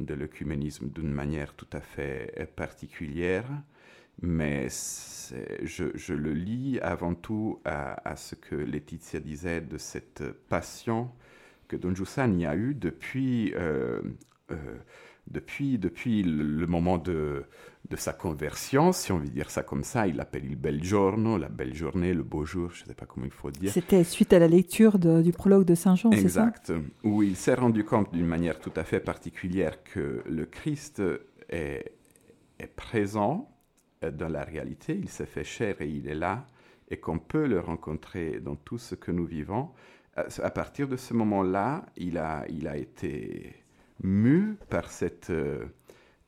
de 0.00 0.14
l'œcuménisme 0.14 0.88
d'une 0.90 1.12
manière 1.12 1.54
tout 1.54 1.68
à 1.72 1.80
fait 1.80 2.50
particulière, 2.56 3.46
mais 4.20 4.68
je, 5.62 6.12
le 6.12 6.32
lis 6.32 6.78
avant 6.80 7.14
tout 7.14 7.60
à, 7.64 8.16
ce 8.16 8.34
que 8.34 8.54
Laetitia 8.54 9.20
disait 9.20 9.60
de 9.60 9.78
cette 9.78 10.22
passion 10.48 11.10
que 11.68 11.76
Don 11.76 11.94
Giussani 11.94 12.46
a 12.46 12.56
eue 12.56 12.74
depuis, 12.74 13.52
euh, 13.54 14.00
euh, 14.50 14.78
depuis, 15.26 15.78
depuis 15.78 16.22
le 16.22 16.66
moment 16.66 16.98
de, 16.98 17.44
de 17.88 17.96
sa 17.96 18.12
conversion, 18.12 18.92
si 18.92 19.12
on 19.12 19.18
veut 19.18 19.28
dire 19.28 19.50
ça 19.50 19.62
comme 19.62 19.84
ça. 19.84 20.06
Il 20.06 20.16
l'appelle 20.16 20.44
il 20.44 20.56
bel 20.56 20.82
giorno, 20.82 21.38
la 21.38 21.48
belle 21.48 21.74
journée, 21.74 22.14
le 22.14 22.22
beau 22.22 22.44
jour, 22.44 22.70
je 22.72 22.82
ne 22.82 22.88
sais 22.88 22.94
pas 22.94 23.06
comment 23.06 23.26
il 23.26 23.32
faut 23.32 23.50
dire. 23.50 23.70
C'était 23.72 24.02
suite 24.02 24.32
à 24.32 24.38
la 24.38 24.48
lecture 24.48 24.98
du 24.98 25.32
prologue 25.32 25.64
de 25.64 25.74
Saint 25.74 25.94
Jean, 25.94 26.10
c'est 26.12 26.28
ça? 26.28 26.48
Exact, 26.48 26.72
où 27.04 27.22
il 27.22 27.36
s'est 27.36 27.54
rendu 27.54 27.84
compte 27.84 28.12
d'une 28.12 28.26
manière 28.26 28.58
tout 28.58 28.72
à 28.76 28.84
fait 28.84 29.00
particulière 29.00 29.82
que 29.84 30.22
le 30.28 30.46
Christ 30.46 31.02
est, 31.48 31.92
est 32.58 32.74
présent 32.74 33.50
dans 34.02 34.28
la 34.28 34.42
réalité, 34.42 34.98
il 35.00 35.08
s'est 35.08 35.26
fait 35.26 35.44
chair 35.44 35.80
et 35.80 35.88
il 35.88 36.08
est 36.08 36.14
là, 36.14 36.46
et 36.90 36.98
qu'on 36.98 37.18
peut 37.18 37.46
le 37.46 37.60
rencontrer 37.60 38.40
dans 38.40 38.56
tout 38.56 38.78
ce 38.78 38.94
que 38.94 39.10
nous 39.10 39.26
vivons. 39.26 39.70
À 40.14 40.50
partir 40.50 40.88
de 40.88 40.96
ce 40.96 41.14
moment-là, 41.14 41.86
il 41.96 42.18
a, 42.18 42.44
il 42.48 42.66
a 42.68 42.76
été 42.76 43.54
mu 44.02 44.56
par 44.68 44.90
cette... 44.90 45.32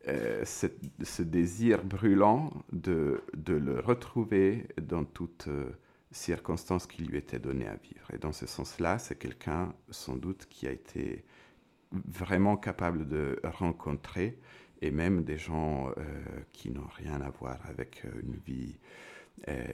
Euh, 0.09 0.45
euh, 0.65 0.67
ce 1.03 1.23
désir 1.23 1.85
brûlant 1.85 2.51
de, 2.73 3.23
de, 3.37 3.55
le 3.55 3.81
retrouver 3.81 4.67
dans 4.81 5.05
toutes 5.05 5.49
euh, 5.49 5.71
circonstances 6.11 6.87
qui 6.87 7.03
lui 7.03 7.19
étaient 7.19 7.39
données 7.39 7.69
à 7.69 7.77
vivre. 7.77 8.13
Et 8.13 8.19
dans 8.19 8.33
ce 8.33 8.47
sens-là, 8.47 8.99
c'est 8.99 9.19
quelqu'un, 9.19 9.73
sans 9.91 10.17
doute, 10.17 10.47
qui 10.49 10.67
a 10.67 10.73
été 10.73 11.25
vraiment 11.93 12.57
capable 12.57 13.07
de 13.09 13.41
rencontrer, 13.45 14.39
et 14.81 14.91
même 14.91 15.25
des 15.25 15.39
gens 15.39 15.89
euh, 15.89 15.93
qui 16.53 16.71
n'ont 16.71 16.89
rien 16.97 17.21
à 17.21 17.31
voir 17.31 17.59
avec 17.69 18.05
une 18.23 18.37
vie 18.37 18.79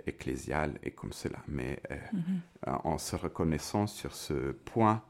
ecclésiale 0.07 0.79
et 0.83 0.91
comme 0.91 1.15
cela, 1.15 1.39
mais 1.49 1.81
mm-hmm. 1.91 2.81
en 2.85 2.99
se 2.99 3.17
reconnaissant 3.17 3.87
sur 3.87 4.15
ce 4.15 4.53
point 4.53 5.03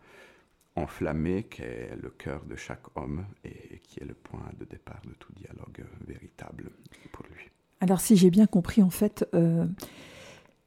enflammé 0.76 1.44
qu'est 1.44 1.96
le 2.00 2.10
cœur 2.10 2.44
de 2.44 2.56
chaque 2.56 2.96
homme 2.96 3.26
et 3.44 3.80
qui 3.82 4.00
est 4.00 4.04
le 4.04 4.14
point 4.14 4.50
de 4.58 4.64
départ 4.64 5.00
de 5.06 5.14
tout 5.18 5.32
dialogue 5.34 5.84
véritable 6.06 6.70
pour 7.12 7.24
lui. 7.26 7.50
Alors 7.80 8.00
si 8.00 8.16
j'ai 8.16 8.30
bien 8.30 8.46
compris, 8.46 8.82
en 8.82 8.90
fait, 8.90 9.28
euh, 9.34 9.66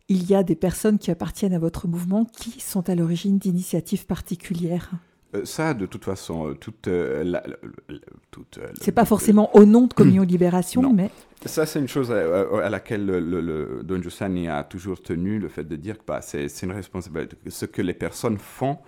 il 0.07 0.29
y 0.29 0.35
a 0.35 0.43
des 0.43 0.55
personnes 0.55 0.99
qui 0.99 1.11
appartiennent 1.11 1.53
à 1.53 1.59
votre 1.59 1.87
mouvement 1.87 2.25
qui 2.25 2.59
sont 2.59 2.89
à 2.89 2.95
l'origine 2.95 3.37
d'initiatives 3.37 4.05
particulières. 4.05 4.91
Euh, 5.35 5.43
ça, 5.43 5.73
de 5.73 5.85
toute 5.85 6.05
façon, 6.05 6.49
euh, 6.49 6.53
toute, 6.53 6.87
toute 8.31 8.59
C'est 8.79 8.93
pas 8.93 9.03
forcément 9.03 9.53
au 9.55 9.65
nom 9.65 9.87
de 9.87 9.93
Communion 9.95 10.23
Libération, 10.23 10.93
mais. 10.93 11.09
Ça, 11.45 11.65
c'est 11.65 11.79
une 11.79 11.87
chose 11.87 12.11
à, 12.11 12.69
laquelle 12.69 13.05
le, 13.05 13.81
Don 13.83 14.01
Giussani 14.01 14.47
a 14.47 14.63
toujours 14.63 15.01
tenu, 15.01 15.37
le 15.39 15.49
fait 15.49 15.63
de 15.63 15.75
dire 15.75 15.97
que 15.97 16.03
bah, 16.05 16.19
c'est 16.21 16.47
une 16.63 16.71
responsabilité. 16.71 17.37
Ce 17.49 17.65
que 17.65 17.81
les 17.81 17.93
personnes 17.93 18.37
font, 18.37 18.79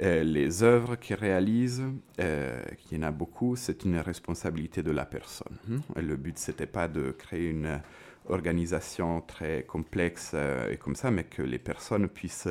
les 0.00 0.62
œuvres 0.62 0.96
qu'ils 0.96 1.16
réalisent, 1.16 1.84
qu'il 2.16 2.98
y 2.98 3.00
en 3.00 3.06
a 3.06 3.10
beaucoup, 3.10 3.56
c'est 3.56 3.84
une 3.84 3.98
responsabilité 3.98 4.82
de 4.82 4.90
la 4.90 5.06
personne. 5.06 5.56
Hein. 5.70 6.00
Le 6.00 6.16
but, 6.16 6.38
c'était 6.38 6.66
pas 6.66 6.88
de 6.88 7.12
créer 7.12 7.48
une 7.48 7.80
organisation 8.28 9.20
très 9.20 9.62
complexe 9.62 10.34
et 10.70 10.76
comme 10.76 10.96
ça, 10.96 11.10
mais 11.10 11.24
que 11.24 11.42
les 11.42 11.58
personnes 11.58 12.08
puissent 12.08 12.48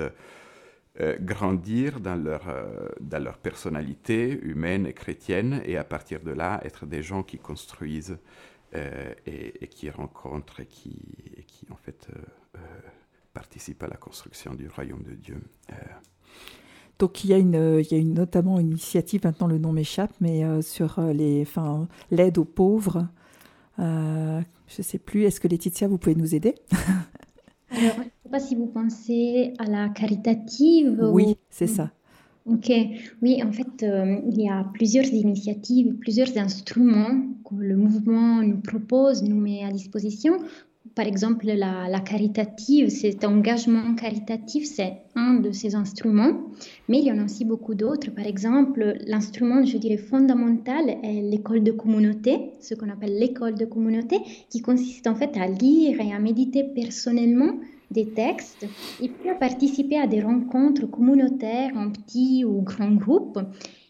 euh, 1.02 1.18
grandir 1.20 2.00
dans 2.00 2.16
leur, 2.16 2.48
euh, 2.48 2.88
dans 3.02 3.22
leur 3.22 3.38
personnalité 3.38 4.40
humaine 4.42 4.88
et 4.88 4.94
chrétienne 4.94 5.62
et 5.66 5.76
à 5.76 5.84
partir 5.84 6.22
de 6.22 6.32
là 6.32 6.62
être 6.64 6.86
des 6.86 7.04
gens 7.04 7.22
qui 7.22 7.38
construisent 7.38 8.18
euh, 8.76 9.14
et, 9.26 9.68
qui 9.68 9.90
rencontrent 9.90 10.62
et 10.62 10.66
qui, 10.66 10.98
qui 11.48 11.68
en 11.70 11.76
fait 11.76 12.08
participent 13.34 13.84
à 13.84 13.88
la 13.88 13.98
construction 13.98 14.54
du 14.54 14.70
royaume 14.70 15.04
de 15.04 15.16
Dieu. 15.16 15.42
Donc 17.00 17.24
il 17.24 17.30
y 17.30 17.34
a, 17.34 17.38
une, 17.38 17.82
il 17.82 17.92
y 17.92 17.96
a 17.96 17.98
une, 17.98 18.14
notamment 18.14 18.60
une 18.60 18.70
initiative, 18.70 19.22
maintenant 19.24 19.48
le 19.48 19.58
nom 19.58 19.74
m'échappe, 19.74 20.14
mais 20.22 20.44
sur 20.62 21.00
l'aide 22.12 22.38
aux 22.38 22.46
pauvres. 22.46 23.08
je 23.78 24.44
ne 24.78 24.84
sais 24.84 25.00
plus, 25.00 25.24
est-ce 25.24 25.40
que 25.40 25.48
Laetitia, 25.48 25.88
vous 25.88 25.98
pouvez 25.98 26.16
nous 26.16 26.36
aider? 26.36 26.56
Alors, 27.72 27.96
je 27.96 28.00
ne 28.00 28.04
sais 28.24 28.30
pas 28.32 28.40
si 28.40 28.56
vous 28.56 28.68
pensez 28.68 29.54
à 29.58 29.66
la 29.66 29.90
caritative. 29.90 31.10
Oui, 31.12 31.38
c'est 31.50 31.68
ça. 31.68 31.92
Ok, 32.46 32.72
oui, 33.24 33.42
en 33.44 33.52
fait, 33.52 33.84
euh, 33.84 34.18
il 34.30 34.40
y 34.40 34.48
a 34.48 34.64
plusieurs 34.74 35.06
initiatives, 35.06 35.96
plusieurs 35.96 36.38
instruments 36.38 37.24
que 37.44 37.56
le 37.56 37.76
mouvement 37.76 38.44
nous 38.44 38.62
propose, 38.62 39.24
nous 39.24 39.40
met 39.40 39.64
à 39.64 39.72
disposition 39.72 40.38
par 40.94 41.08
exemple, 41.08 41.48
la, 41.48 42.00
caritative, 42.00 42.90
cet 42.90 43.26
engagement 43.26 43.96
caritatif, 43.96 44.66
c'est 44.66 44.98
un 45.16 45.36
de 45.36 45.52
ces 45.52 45.76
instruments, 45.76 46.50
mais 46.88 47.00
il 47.00 47.06
y 47.06 47.12
en 47.12 47.18
a 47.18 47.26
aussi 47.26 47.44
beaucoup 47.44 47.74
d'autres. 47.74 48.12
Par 48.12 48.26
exemple, 48.26 48.98
l'instrument, 49.08 49.66
je 49.66 49.78
dirais, 49.78 49.98
fondamental 49.98 50.90
est 51.04 51.22
l'école 51.22 51.64
de 51.64 51.72
communauté, 51.72 52.52
ce 52.62 52.76
qu'on 52.76 52.90
appelle 52.90 53.18
l'école 53.18 53.56
de 53.56 53.66
communauté, 53.66 54.20
qui 54.50 54.62
consiste 54.62 55.08
en 55.08 55.16
fait 55.16 55.36
à 55.38 55.48
lire 55.48 56.00
et 56.00 56.14
à 56.14 56.20
méditer 56.20 56.64
personnellement 56.64 57.60
des 57.92 58.08
textes 58.08 58.66
et 59.02 59.10
puis 59.10 59.30
à 59.30 59.36
participer 59.36 59.98
à 59.98 60.08
des 60.08 60.22
rencontres 60.22 60.86
communautaires 60.86 61.72
en 61.76 61.92
petits 61.92 62.44
ou 62.46 62.62
grands 62.62 62.94
groupes. 62.94 63.40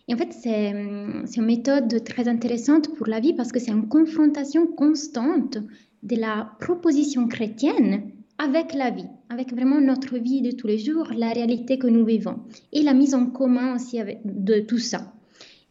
Et 0.07 0.13
en 0.13 0.17
fait, 0.17 0.33
c'est 0.33 0.69
une 0.69 1.45
méthode 1.45 2.03
très 2.03 2.27
intéressante 2.27 2.95
pour 2.95 3.07
la 3.07 3.19
vie 3.19 3.33
parce 3.33 3.51
que 3.51 3.59
c'est 3.59 3.71
une 3.71 3.87
confrontation 3.87 4.67
constante 4.67 5.57
de 6.03 6.15
la 6.15 6.51
proposition 6.59 7.27
chrétienne 7.27 8.11
avec 8.37 8.73
la 8.73 8.89
vie, 8.91 9.07
avec 9.29 9.53
vraiment 9.53 9.79
notre 9.79 10.17
vie 10.17 10.41
de 10.41 10.51
tous 10.51 10.67
les 10.67 10.77
jours, 10.77 11.07
la 11.15 11.31
réalité 11.31 11.77
que 11.77 11.87
nous 11.87 12.05
vivons 12.05 12.39
et 12.73 12.83
la 12.83 12.93
mise 12.93 13.15
en 13.15 13.27
commun 13.27 13.75
aussi 13.75 13.99
de 14.25 14.59
tout 14.59 14.77
ça. 14.77 15.13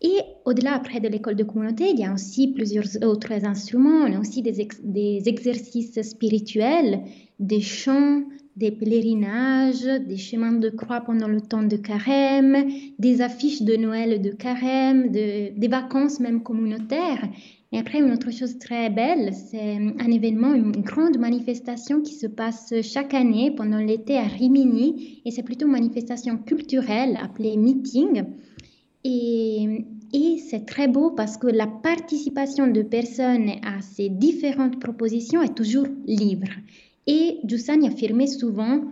Et 0.02 0.18
au-delà 0.44 0.74
après 0.74 1.00
de 1.00 1.08
l'école 1.08 1.36
de 1.36 1.44
communauté, 1.44 1.90
il 1.90 1.98
y 1.98 2.04
a 2.04 2.12
aussi 2.12 2.48
plusieurs 2.48 3.02
autres 3.02 3.32
instruments, 3.44 4.04
on 4.06 4.14
a 4.14 4.20
aussi 4.20 4.42
des, 4.42 4.68
des 4.82 5.22
exercices 5.26 6.00
spirituels, 6.02 7.02
des 7.38 7.60
chants, 7.60 8.22
des 8.56 8.70
pèlerinages, 8.70 9.84
des 10.06 10.16
chemins 10.16 10.52
de 10.52 10.68
croix 10.68 11.00
pendant 11.00 11.26
le 11.28 11.40
temps 11.40 11.62
de 11.62 11.76
carême, 11.76 12.68
des 12.98 13.20
affiches 13.20 13.62
de 13.62 13.76
Noël 13.76 14.20
de 14.20 14.30
carême, 14.30 15.10
des 15.10 15.68
vacances 15.68 16.20
même 16.20 16.42
communautaires. 16.42 17.28
Et 17.74 17.78
après, 17.78 17.98
une 17.98 18.12
autre 18.12 18.30
chose 18.30 18.56
très 18.60 18.88
belle, 18.88 19.34
c'est 19.34 19.78
un 19.98 20.10
événement, 20.12 20.54
une 20.54 20.70
grande 20.70 21.18
manifestation 21.18 22.02
qui 22.02 22.14
se 22.14 22.28
passe 22.28 22.72
chaque 22.82 23.14
année 23.14 23.50
pendant 23.50 23.78
l'été 23.78 24.16
à 24.16 24.22
Rimini. 24.22 25.20
Et 25.24 25.32
c'est 25.32 25.42
plutôt 25.42 25.66
une 25.66 25.72
manifestation 25.72 26.36
culturelle 26.38 27.18
appelée 27.20 27.56
meeting. 27.56 28.26
Et, 29.02 29.86
et 30.12 30.38
c'est 30.38 30.66
très 30.66 30.86
beau 30.86 31.10
parce 31.10 31.36
que 31.36 31.48
la 31.48 31.66
participation 31.66 32.68
de 32.68 32.82
personnes 32.82 33.50
à 33.64 33.82
ces 33.82 34.08
différentes 34.08 34.78
propositions 34.78 35.42
est 35.42 35.56
toujours 35.56 35.88
libre. 36.06 36.52
Et 37.08 37.40
Giussani 37.44 37.88
affirmait 37.88 38.28
souvent 38.28 38.82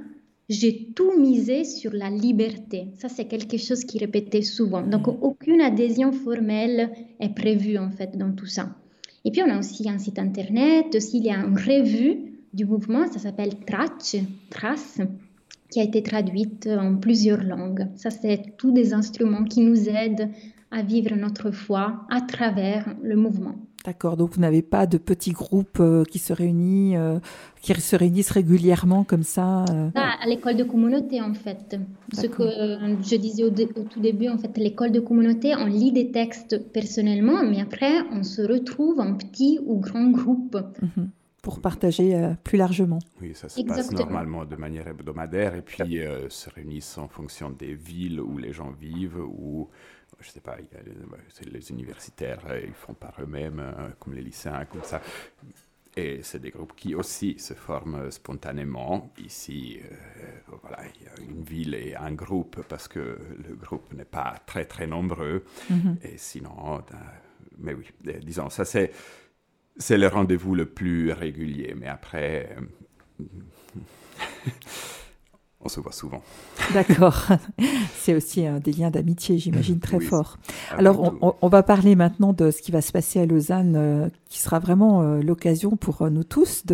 j'ai 0.52 0.92
tout 0.94 1.18
misé 1.18 1.64
sur 1.64 1.92
la 1.92 2.10
liberté. 2.10 2.88
Ça, 2.94 3.08
c'est 3.08 3.24
quelque 3.24 3.56
chose 3.56 3.84
qu'il 3.84 4.00
répétait 4.00 4.42
souvent. 4.42 4.82
Donc, 4.82 5.06
mm. 5.06 5.16
aucune 5.22 5.60
adhésion 5.60 6.12
formelle 6.12 6.90
est 7.20 7.34
prévue, 7.34 7.78
en 7.78 7.90
fait, 7.90 8.16
dans 8.16 8.32
tout 8.32 8.46
ça. 8.46 8.76
Et 9.24 9.30
puis, 9.30 9.42
on 9.42 9.50
a 9.50 9.58
aussi 9.58 9.88
un 9.88 9.98
site 9.98 10.18
internet. 10.18 10.94
Aussi, 10.94 11.18
il 11.18 11.24
y 11.24 11.30
a 11.30 11.38
une 11.38 11.56
revue 11.56 12.32
du 12.52 12.66
mouvement. 12.66 13.06
Ça 13.10 13.18
s'appelle 13.18 13.54
Trace, 13.66 14.16
Trace, 14.50 15.00
qui 15.70 15.80
a 15.80 15.84
été 15.84 16.02
traduite 16.02 16.66
en 16.66 16.96
plusieurs 16.96 17.42
langues. 17.42 17.88
Ça, 17.96 18.10
c'est 18.10 18.56
tous 18.58 18.72
des 18.72 18.92
instruments 18.92 19.44
qui 19.44 19.60
nous 19.60 19.88
aident 19.88 20.28
à 20.70 20.82
vivre 20.82 21.14
notre 21.16 21.50
foi 21.50 22.06
à 22.10 22.20
travers 22.20 22.94
le 23.02 23.16
mouvement. 23.16 23.56
D'accord, 23.84 24.16
donc 24.16 24.34
vous 24.34 24.40
n'avez 24.40 24.62
pas 24.62 24.86
de 24.86 24.96
petits 24.96 25.32
groupes 25.32 25.80
euh, 25.80 26.04
qui 26.04 26.20
se 26.20 26.32
réunissent, 26.32 26.96
euh, 26.96 27.18
qui 27.62 27.74
se 27.74 27.96
réunissent 27.96 28.30
régulièrement 28.30 29.02
comme 29.02 29.24
ça 29.24 29.64
euh. 29.70 29.90
ah, 29.96 30.14
À 30.22 30.26
l'école 30.26 30.56
de 30.56 30.62
communauté 30.62 31.20
en 31.20 31.34
fait. 31.34 31.76
Ce 32.12 32.26
que 32.28 32.44
je 32.44 33.16
disais 33.16 33.42
au, 33.42 33.50
tout 33.50 34.00
début, 34.00 34.28
en 34.28 34.38
fait, 34.38 34.56
l'école 34.56 34.92
de 34.92 35.00
communauté, 35.00 35.56
on 35.56 35.66
lit 35.66 35.90
des 35.90 36.12
textes 36.12 36.58
personnellement, 36.72 37.42
mais 37.42 37.60
après 37.60 38.02
on 38.12 38.22
se 38.22 38.42
retrouve 38.42 39.00
en 39.00 39.14
petits 39.14 39.58
ou 39.66 39.80
grands 39.80 40.10
groupes. 40.10 40.58
Mhm. 40.80 41.10
Pour 41.42 41.60
partager 41.60 42.34
plus 42.44 42.56
largement. 42.56 43.00
Oui, 43.20 43.32
ça 43.34 43.48
se 43.48 43.60
passe 43.62 43.90
normalement 43.90 44.44
de 44.44 44.54
manière 44.54 44.86
hebdomadaire 44.86 45.56
et 45.56 45.62
puis 45.62 45.98
se 46.28 46.48
réunissent 46.50 46.98
en 46.98 47.08
fonction 47.08 47.50
des 47.50 47.74
villes 47.74 48.20
où 48.20 48.38
les 48.38 48.52
gens 48.52 48.70
vivent 48.70 49.18
ou 49.18 49.68
je 50.22 50.30
sais 50.30 50.40
pas, 50.40 50.56
les 51.44 51.70
universitaires, 51.70 52.40
euh, 52.48 52.60
ils 52.64 52.72
font 52.72 52.94
par 52.94 53.14
eux-mêmes, 53.20 53.60
euh, 53.60 53.88
comme 53.98 54.14
les 54.14 54.22
lycéens, 54.22 54.64
comme 54.64 54.82
ça. 54.82 55.00
Et 55.94 56.20
c'est 56.22 56.40
des 56.40 56.50
groupes 56.50 56.74
qui 56.74 56.94
aussi 56.94 57.38
se 57.38 57.52
forment 57.52 58.10
spontanément. 58.10 59.12
Ici, 59.18 59.78
euh, 59.84 60.54
voilà, 60.62 60.78
il 60.94 61.02
y 61.02 61.06
a 61.06 61.30
une 61.30 61.42
ville 61.42 61.74
et 61.74 61.94
un 61.94 62.12
groupe 62.12 62.62
parce 62.66 62.88
que 62.88 63.18
le 63.46 63.54
groupe 63.54 63.92
n'est 63.92 64.06
pas 64.06 64.36
très 64.46 64.64
très 64.64 64.86
nombreux. 64.86 65.44
Mhm. 65.68 65.98
Et 66.02 66.16
sinon, 66.16 66.82
mais 67.58 67.74
oui, 67.74 67.86
disons, 68.22 68.48
ça 68.48 68.64
c'est 68.64 68.90
c'est 69.76 69.98
le 69.98 70.06
rendez-vous 70.06 70.54
le 70.54 70.64
plus 70.64 71.12
régulier. 71.12 71.74
Mais 71.76 71.88
après, 71.88 72.56
on 75.64 75.68
se 75.68 75.80
voit 75.80 75.92
souvent. 75.92 76.22
D'accord. 76.74 77.28
C'est 77.94 78.14
aussi 78.14 78.46
un 78.46 78.58
des 78.58 78.72
liens 78.72 78.90
d'amitié, 78.90 79.38
j'imagine, 79.38 79.78
très 79.78 80.00
fort. 80.00 80.38
Alors, 80.76 81.14
on, 81.20 81.48
va 81.48 81.62
parler 81.62 81.94
maintenant 81.94 82.32
de 82.32 82.50
ce 82.50 82.60
qui 82.62 82.72
va 82.72 82.80
se 82.80 82.90
passer 82.90 83.20
à 83.20 83.26
Lausanne, 83.26 83.74
euh, 83.76 84.08
qui 84.28 84.40
sera 84.40 84.58
vraiment 84.58 85.02
euh, 85.02 85.22
l'occasion 85.22 85.76
pour 85.76 86.02
euh, 86.02 86.10
nous 86.10 86.24
tous 86.24 86.64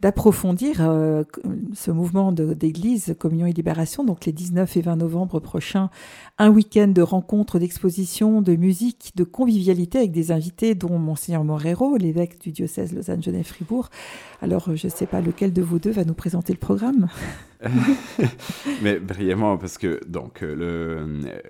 d'approfondir 0.00 0.76
ce 1.74 1.90
mouvement 1.90 2.32
d'église, 2.32 3.14
communion 3.18 3.46
et 3.46 3.52
libération. 3.52 4.04
Donc, 4.04 4.24
les 4.26 4.32
19 4.32 4.76
et 4.76 4.80
20 4.80 4.96
novembre 4.96 5.38
prochains, 5.38 5.90
un 6.38 6.50
week-end 6.50 6.88
de 6.88 7.02
rencontres, 7.02 7.58
d'expositions, 7.58 8.42
de 8.42 8.56
musique, 8.56 9.12
de 9.14 9.24
convivialité 9.24 9.98
avec 9.98 10.12
des 10.12 10.32
invités, 10.32 10.74
dont 10.74 10.98
Monseigneur 10.98 11.44
Morero, 11.44 11.96
l'évêque 11.96 12.40
du 12.40 12.50
diocèse 12.50 12.92
Lausanne-Genève-Fribourg. 12.92 13.90
Alors, 14.42 14.74
je 14.74 14.86
ne 14.86 14.92
sais 14.92 15.06
pas 15.06 15.20
lequel 15.20 15.52
de 15.52 15.62
vous 15.62 15.78
deux 15.78 15.92
va 15.92 16.04
nous 16.04 16.14
présenter 16.14 16.52
le 16.52 16.58
programme. 16.58 17.08
Mais 18.82 18.98
brièvement, 18.98 19.56
parce 19.56 19.78
que 19.78 20.00
donc 20.06 20.42
euh, 20.42 20.54
le, 20.54 21.28
euh, 21.28 21.40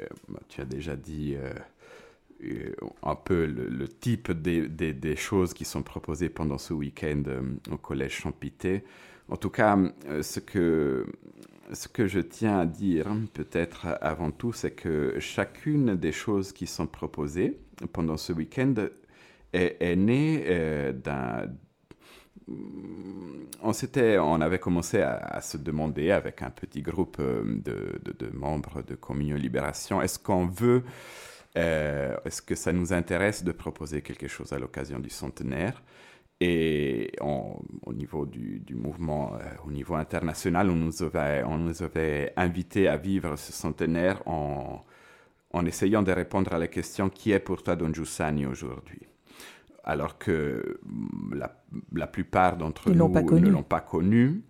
tu 0.49 0.61
as 0.61 0.65
déjà 0.65 0.97
dit 0.97 1.37
euh, 1.37 2.71
un 3.03 3.15
peu 3.15 3.47
le, 3.47 3.89
type 3.89 4.31
des, 4.33 4.69
des, 4.69 5.17
choses 5.17 5.55
qui 5.55 5.65
sont 5.65 5.83
proposées 5.83 6.29
pendant 6.29 6.59
ce 6.59 6.75
week-end 6.75 7.23
au 7.71 7.77
collège 7.77 8.13
Champité. 8.13 8.85
En 9.29 9.37
tout 9.37 9.51
cas, 9.51 9.79
ce 10.21 10.41
que 10.41 11.07
ce 11.73 11.89
que 11.89 12.07
je 12.07 12.21
tiens 12.21 12.59
à 12.59 12.67
dire, 12.67 13.07
peut-être 13.33 13.87
avant 14.03 14.31
tout, 14.31 14.53
c'est 14.53 14.73
que 14.73 15.17
chacune 15.19 15.97
des 15.97 16.13
choses 16.13 16.53
qui 16.53 16.67
sont 16.67 16.87
proposées 16.87 17.59
pendant 17.95 18.19
ce 18.19 18.35
week-end 18.35 18.75
est, 19.55 19.77
est 19.81 19.97
née 19.97 20.93
d'un 20.93 21.47
on, 22.49 23.73
on 24.23 24.41
avait 24.41 24.59
commencé 24.59 25.01
à, 25.01 25.41
se 25.41 25.57
demander 25.57 26.11
avec 26.11 26.43
un 26.43 26.51
petit 26.51 26.83
groupe 26.83 27.17
euh, 27.21 27.43
de, 27.65 28.31
membres 28.33 28.83
de 28.83 28.95
Communion 28.95 29.37
Libération, 29.37 30.03
est-ce 30.03 30.19
qu'on 30.19 30.47
veut, 30.47 30.85
euh, 31.57 32.17
est-ce 32.25 32.43
que 32.43 32.55
ça 32.55 32.73
nous 32.73 32.93
intéresse 32.93 33.45
de 33.45 33.53
proposer 33.53 34.03
quelque 34.03 34.29
chose 34.29 34.53
à 34.53 34.59
l'occasion 34.59 34.99
du 34.99 35.11
centenaire? 35.11 35.83
Et 36.41 37.13
au 37.21 37.93
niveau 37.93 38.27
du, 38.27 38.75
mouvement, 38.75 39.35
euh, 39.35 39.39
au 39.67 39.71
niveau 39.71 39.95
international, 39.95 40.69
on 40.69 40.77
nous, 40.77 41.03
avait, 41.83 42.33
invités 42.37 42.89
à 42.89 42.97
vivre 42.97 43.37
ce 43.37 43.53
centenaire 43.53 44.21
en, 44.27 44.85
essayant 45.65 46.03
de 46.03 46.13
répondre 46.13 46.53
à 46.53 46.59
la 46.59 46.67
question 46.67 47.09
qui 47.09 47.31
est 47.31 47.39
pour 47.39 47.63
toi 47.63 47.77
Don 47.77 47.95
Giussani 47.95 48.45
aujourd'hui? 48.45 49.14
Alors 49.85 50.19
que 50.19 50.79
mm, 50.85 51.43
la, 51.93 52.07
plupart 52.07 52.57
d'entre 52.57 52.89
nous 52.89 52.95
ne 52.95 53.49
l'ont 53.51 53.63
pas 53.63 53.81
connu. 53.81 54.43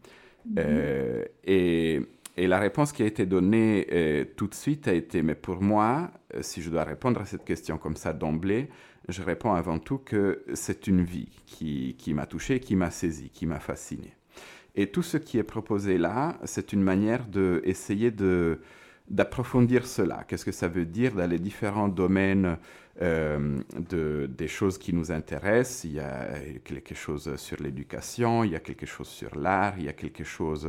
Mhm. 0.46 0.54
Euh, 0.58 1.24
et, 1.44 2.00
la 2.36 2.58
réponse 2.58 2.92
qui 2.92 3.02
a 3.04 3.06
été 3.06 3.26
donnée 3.26 3.86
euh, 3.92 4.24
tout 4.36 4.48
de 4.48 4.54
suite 4.54 4.88
a 4.88 4.92
été, 4.92 5.22
mais 5.22 5.36
pour 5.36 5.62
moi, 5.62 6.10
euh, 6.34 6.40
si 6.42 6.62
je 6.62 6.70
dois 6.70 6.82
répondre 6.82 7.20
à 7.20 7.26
cette 7.26 7.44
question 7.44 7.78
comme 7.78 7.94
ça 7.94 8.12
d'emblée, 8.12 8.68
je 9.08 9.22
réponds 9.22 9.52
avant 9.52 9.78
tout 9.78 9.98
que 9.98 10.42
c'est 10.52 10.88
une 10.88 11.02
vie 11.02 11.28
qui, 11.46 11.94
qui 11.96 12.12
m'a 12.12 12.26
touché, 12.26 12.58
qui 12.58 12.74
m'a 12.74 12.90
saisi, 12.90 13.30
qui 13.30 13.46
m'a 13.46 13.60
fasciné. 13.60 14.14
Et 14.74 14.88
tout 14.88 15.02
ce 15.02 15.16
qui 15.16 15.38
est 15.38 15.44
proposé 15.44 15.96
là, 15.96 16.38
c'est 16.44 16.72
une 16.72 16.82
manière 16.82 17.26
d'essayer 17.26 18.10
de, 18.10 18.58
d'approfondir 19.08 19.86
cela. 19.86 20.24
Qu'est-ce 20.26 20.44
que 20.44 20.52
ça 20.52 20.68
veut 20.68 20.86
dire 20.86 21.14
dans 21.14 21.28
les 21.28 21.38
différents 21.38 21.88
domaines 21.88 22.56
euh, 23.02 23.58
de, 23.90 24.26
des 24.26 24.48
choses 24.48 24.78
qui 24.78 24.92
nous 24.94 25.12
intéressent? 25.12 25.84
Il 25.84 25.92
y 25.92 26.00
a 26.00 26.28
quelque 26.64 26.94
chose 26.94 27.36
sur 27.36 27.62
l'éducation, 27.62 28.44
il 28.44 28.52
y 28.52 28.56
a 28.56 28.60
quelque 28.60 28.86
chose 28.86 29.08
sur 29.08 29.34
l'art, 29.36 29.74
il 29.78 29.84
y 29.84 29.88
a 29.88 29.92
quelque 29.92 30.24
chose 30.24 30.68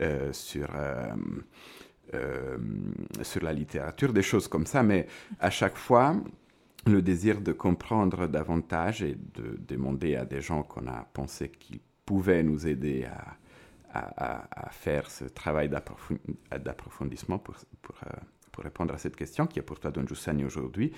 euh, 0.00 0.32
sur, 0.32 0.68
euh, 2.14 2.56
sur 3.22 3.44
la 3.44 3.52
littérature, 3.52 4.12
des 4.12 4.22
choses 4.22 4.48
comme 4.48 4.66
ça. 4.66 4.82
Mais 4.82 5.06
à 5.38 5.50
chaque 5.50 5.76
fois, 5.76 6.16
le 6.86 7.02
désir 7.02 7.42
de 7.42 7.52
comprendre 7.52 8.26
davantage 8.28 9.02
et 9.02 9.14
de 9.34 9.58
demander 9.68 10.16
à 10.16 10.24
des 10.24 10.40
gens 10.40 10.62
qu'on 10.62 10.86
a 10.86 11.06
pensé 11.12 11.50
qu'ils 11.50 11.80
pouvaient 12.06 12.42
nous 12.42 12.66
aider 12.66 13.04
à, 13.04 13.36
à, 13.92 14.68
faire 14.70 15.10
ce 15.10 15.24
travail 15.24 15.68
d'approfondissement 15.68 17.38
pour, 17.38 17.56
pour, 17.82 17.96
répondre 18.62 18.92
à 18.92 18.98
cette 18.98 19.14
question 19.14 19.46
qui 19.46 19.60
est 19.60 19.62
pour 19.62 19.78
toi 19.78 19.92
Don 19.92 20.04
Giussani 20.04 20.44
aujourd'hui, 20.44 20.92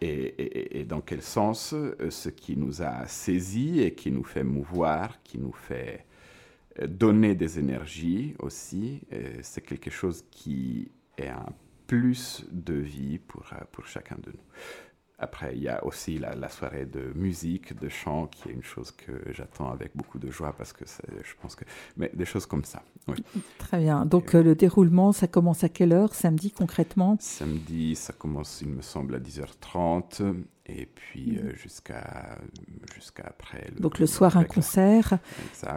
et, 0.00 0.84
dans 0.86 1.00
quel 1.00 1.22
sens 1.22 1.72
euh, 1.74 2.10
ce 2.10 2.28
qui 2.28 2.56
nous 2.56 2.82
a 2.82 3.06
saisis 3.06 3.80
et 3.80 3.94
qui 3.94 4.12
nous 4.12 4.24
fait 4.24 4.44
mouvoir, 4.44 5.22
qui 5.22 5.38
nous 5.38 5.52
fait 5.52 6.04
euh, 6.80 6.86
donner 6.86 7.34
des 7.34 7.58
énergies 7.58 8.34
aussi, 8.38 9.00
euh, 9.12 9.38
c'est 9.42 9.62
quelque 9.62 9.90
chose 9.90 10.24
qui 10.30 10.90
est 11.16 11.28
un 11.28 11.46
plus 11.86 12.44
de 12.52 12.74
vie 12.74 13.18
pour, 13.18 13.44
pour 13.72 13.86
chacun 13.86 14.16
de 14.22 14.30
nous. 14.30 14.44
Après, 15.18 15.56
il 15.56 15.62
y 15.62 15.68
a 15.68 15.84
aussi 15.84 16.18
la, 16.18 16.48
soirée 16.48 16.86
de 16.86 17.12
musique, 17.14 17.78
de 17.78 17.88
chant, 17.88 18.26
qui 18.26 18.48
est 18.48 18.52
une 18.52 18.62
chose 18.62 18.92
que 18.92 19.12
j'attends 19.32 19.70
avec 19.70 19.90
beaucoup 19.94 20.18
de 20.18 20.30
joie 20.30 20.52
parce 20.56 20.72
que 20.72 20.84
je 20.86 21.34
pense 21.42 21.56
que. 21.56 21.64
Mais 21.96 22.10
des 22.14 22.24
choses 22.24 22.46
comme 22.46 22.64
ça, 22.64 22.82
oui. 23.08 23.16
Très 23.58 23.78
bien. 23.80 24.06
Donc, 24.06 24.34
euh, 24.34 24.42
le 24.42 24.54
déroulement, 24.54 25.12
ça 25.12 25.26
commence 25.26 25.64
à 25.64 25.68
quelle 25.68 25.92
heure, 25.92 26.14
samedi 26.14 26.52
concrètement? 26.52 27.16
Samedi, 27.20 27.96
ça 27.96 28.12
commence, 28.12 28.60
il 28.62 28.68
me 28.68 28.82
semble, 28.82 29.16
à 29.16 29.18
10h30 29.18 30.44
et 30.68 30.86
puis 30.86 31.38
euh, 31.38 31.54
jusqu'à 31.54 32.38
jusqu'à 32.94 33.24
après. 33.26 33.70
Donc 33.78 33.98
le 33.98 34.06
soir 34.06 34.36
un 34.36 34.44
concert. 34.44 35.18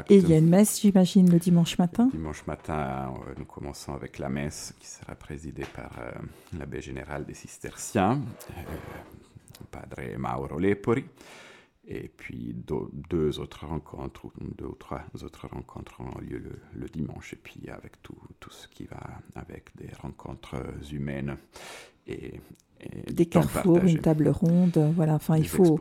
Et 0.09 0.17
il 0.17 0.29
y 0.29 0.33
a 0.33 0.37
une 0.37 0.49
messe, 0.49 0.81
j'imagine, 0.81 1.31
le 1.31 1.39
dimanche 1.39 1.77
matin? 1.77 2.09
dimanche 2.11 2.45
matin, 2.45 3.13
euh, 3.27 3.33
nous 3.37 3.45
commençons 3.45 3.93
avec 3.93 4.19
la 4.19 4.29
messe 4.29 4.73
qui 4.79 4.87
sera 4.87 5.15
présidée 5.15 5.65
par 5.75 5.97
euh, 5.99 6.11
l'abbé 6.57 6.81
général 6.81 7.25
des 7.25 7.33
Cisterciens, 7.33 8.21
Padre 9.69 10.17
Mauro 10.17 10.59
Lepori. 10.59 11.05
Et 11.87 12.09
puis 12.09 12.53
deux, 12.53 13.39
autres 13.39 13.65
rencontres, 13.65 14.27
deux 14.39 14.65
ou 14.65 14.75
trois 14.75 15.03
autres 15.23 15.47
rencontres 15.47 15.99
ont 15.99 16.19
lieu 16.19 16.37
le, 16.37 16.59
le 16.73 16.87
dimanche. 16.87 17.33
Et 17.33 17.37
puis 17.37 17.69
avec 17.69 18.01
tout, 18.01 18.17
tout 18.39 18.51
ce 18.51 18.67
qui 18.67 18.85
va 18.85 19.01
avec 19.35 19.75
des 19.75 19.91
rencontres 19.95 20.57
humaines 20.91 21.37
et, 22.07 22.39
des 23.11 23.25
carrefours, 23.25 23.79
une 23.85 23.99
table 23.99 24.29
ronde, 24.29 24.91
voilà. 24.95 25.15
Enfin, 25.15 25.37
il 25.37 25.47
faut 25.47 25.79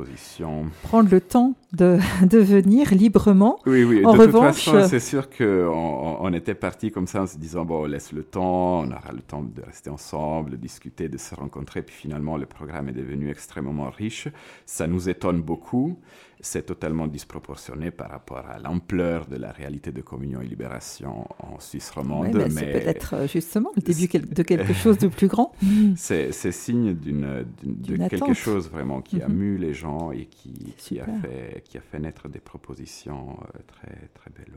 prendre 0.82 1.10
le 1.10 1.20
temps 1.20 1.54
de, 1.72 1.98
de, 2.26 2.38
venir 2.38 2.92
librement. 2.92 3.58
Oui, 3.66 3.84
oui. 3.84 4.04
En 4.04 4.14
de 4.14 4.18
revanche, 4.18 4.64
toute 4.64 4.74
façon, 4.74 4.88
c'est 4.88 5.00
sûr 5.00 5.30
qu'on 5.30 6.16
on 6.20 6.32
était 6.32 6.54
parti 6.54 6.90
comme 6.90 7.06
ça 7.06 7.22
en 7.22 7.26
se 7.26 7.38
disant 7.38 7.64
bon, 7.64 7.84
on 7.84 7.86
laisse 7.86 8.12
le 8.12 8.22
temps, 8.22 8.80
on 8.80 8.90
aura 8.90 9.12
le 9.12 9.22
temps 9.22 9.42
de 9.42 9.62
rester 9.62 9.90
ensemble, 9.90 10.50
de 10.50 10.56
discuter, 10.56 11.08
de 11.08 11.18
se 11.18 11.34
rencontrer. 11.34 11.82
Puis 11.82 11.94
finalement, 11.94 12.36
le 12.36 12.46
programme 12.46 12.88
est 12.88 12.92
devenu 12.92 13.30
extrêmement 13.30 13.90
riche. 13.90 14.28
Ça 14.66 14.86
nous 14.86 15.08
étonne 15.08 15.40
beaucoup 15.40 15.98
c'est 16.40 16.64
totalement 16.64 17.06
disproportionné 17.06 17.90
par 17.90 18.10
rapport 18.10 18.44
à 18.48 18.58
l'ampleur 18.58 19.26
de 19.26 19.36
la 19.36 19.52
réalité 19.52 19.92
de 19.92 20.00
communion 20.00 20.40
et 20.40 20.46
libération 20.46 21.26
en 21.38 21.60
Suisse 21.60 21.90
romande. 21.90 22.34
mais, 22.34 22.48
c'est 22.48 22.72
peut-être 22.72 23.14
euh, 23.14 23.28
justement 23.28 23.70
le 23.76 23.82
début 23.82 24.06
de 24.06 24.42
quelque 24.42 24.72
chose 24.72 24.98
de 24.98 25.08
plus 25.08 25.28
grand. 25.28 25.52
c'est 25.96 26.32
signe 26.32 26.89
d'une, 26.94 27.44
de 27.62 28.08
quelque 28.08 28.34
chose 28.34 28.70
vraiment 28.70 29.00
qui 29.00 29.22
a 29.22 29.28
mhm. 29.28 29.36
mu 29.36 29.56
les 29.56 29.74
gens 29.74 30.12
et 30.12 30.26
qui, 30.26 30.74
qui, 30.76 31.00
a 31.00 31.06
fait, 31.06 31.62
qui 31.64 31.78
a 31.78 31.80
fait 31.80 31.98
naître 31.98 32.28
des 32.28 32.40
propositions 32.40 33.38
euh, 33.40 33.58
très, 33.66 34.08
très 34.14 34.30
belles. 34.30 34.52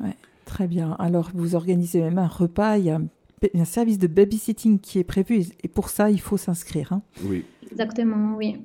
Oui. 0.00 0.10
très 0.44 0.66
bien. 0.66 0.92
Alors, 0.98 1.30
vous 1.34 1.54
organisez 1.54 2.00
même 2.00 2.18
un 2.18 2.26
repas, 2.26 2.78
il 2.78 2.86
y 2.86 2.90
a 2.90 3.00
un 3.54 3.64
service 3.64 3.98
de 3.98 4.06
babysitting 4.06 4.80
qui 4.80 4.98
est 4.98 5.04
prévu 5.04 5.44
et 5.62 5.68
pour 5.68 5.88
ça, 5.88 6.10
il 6.10 6.20
faut 6.20 6.36
s'inscrire. 6.36 6.92
Hein. 6.92 7.00
Oui. 7.24 7.44
Exactement, 7.70 8.36
oui. 8.36 8.58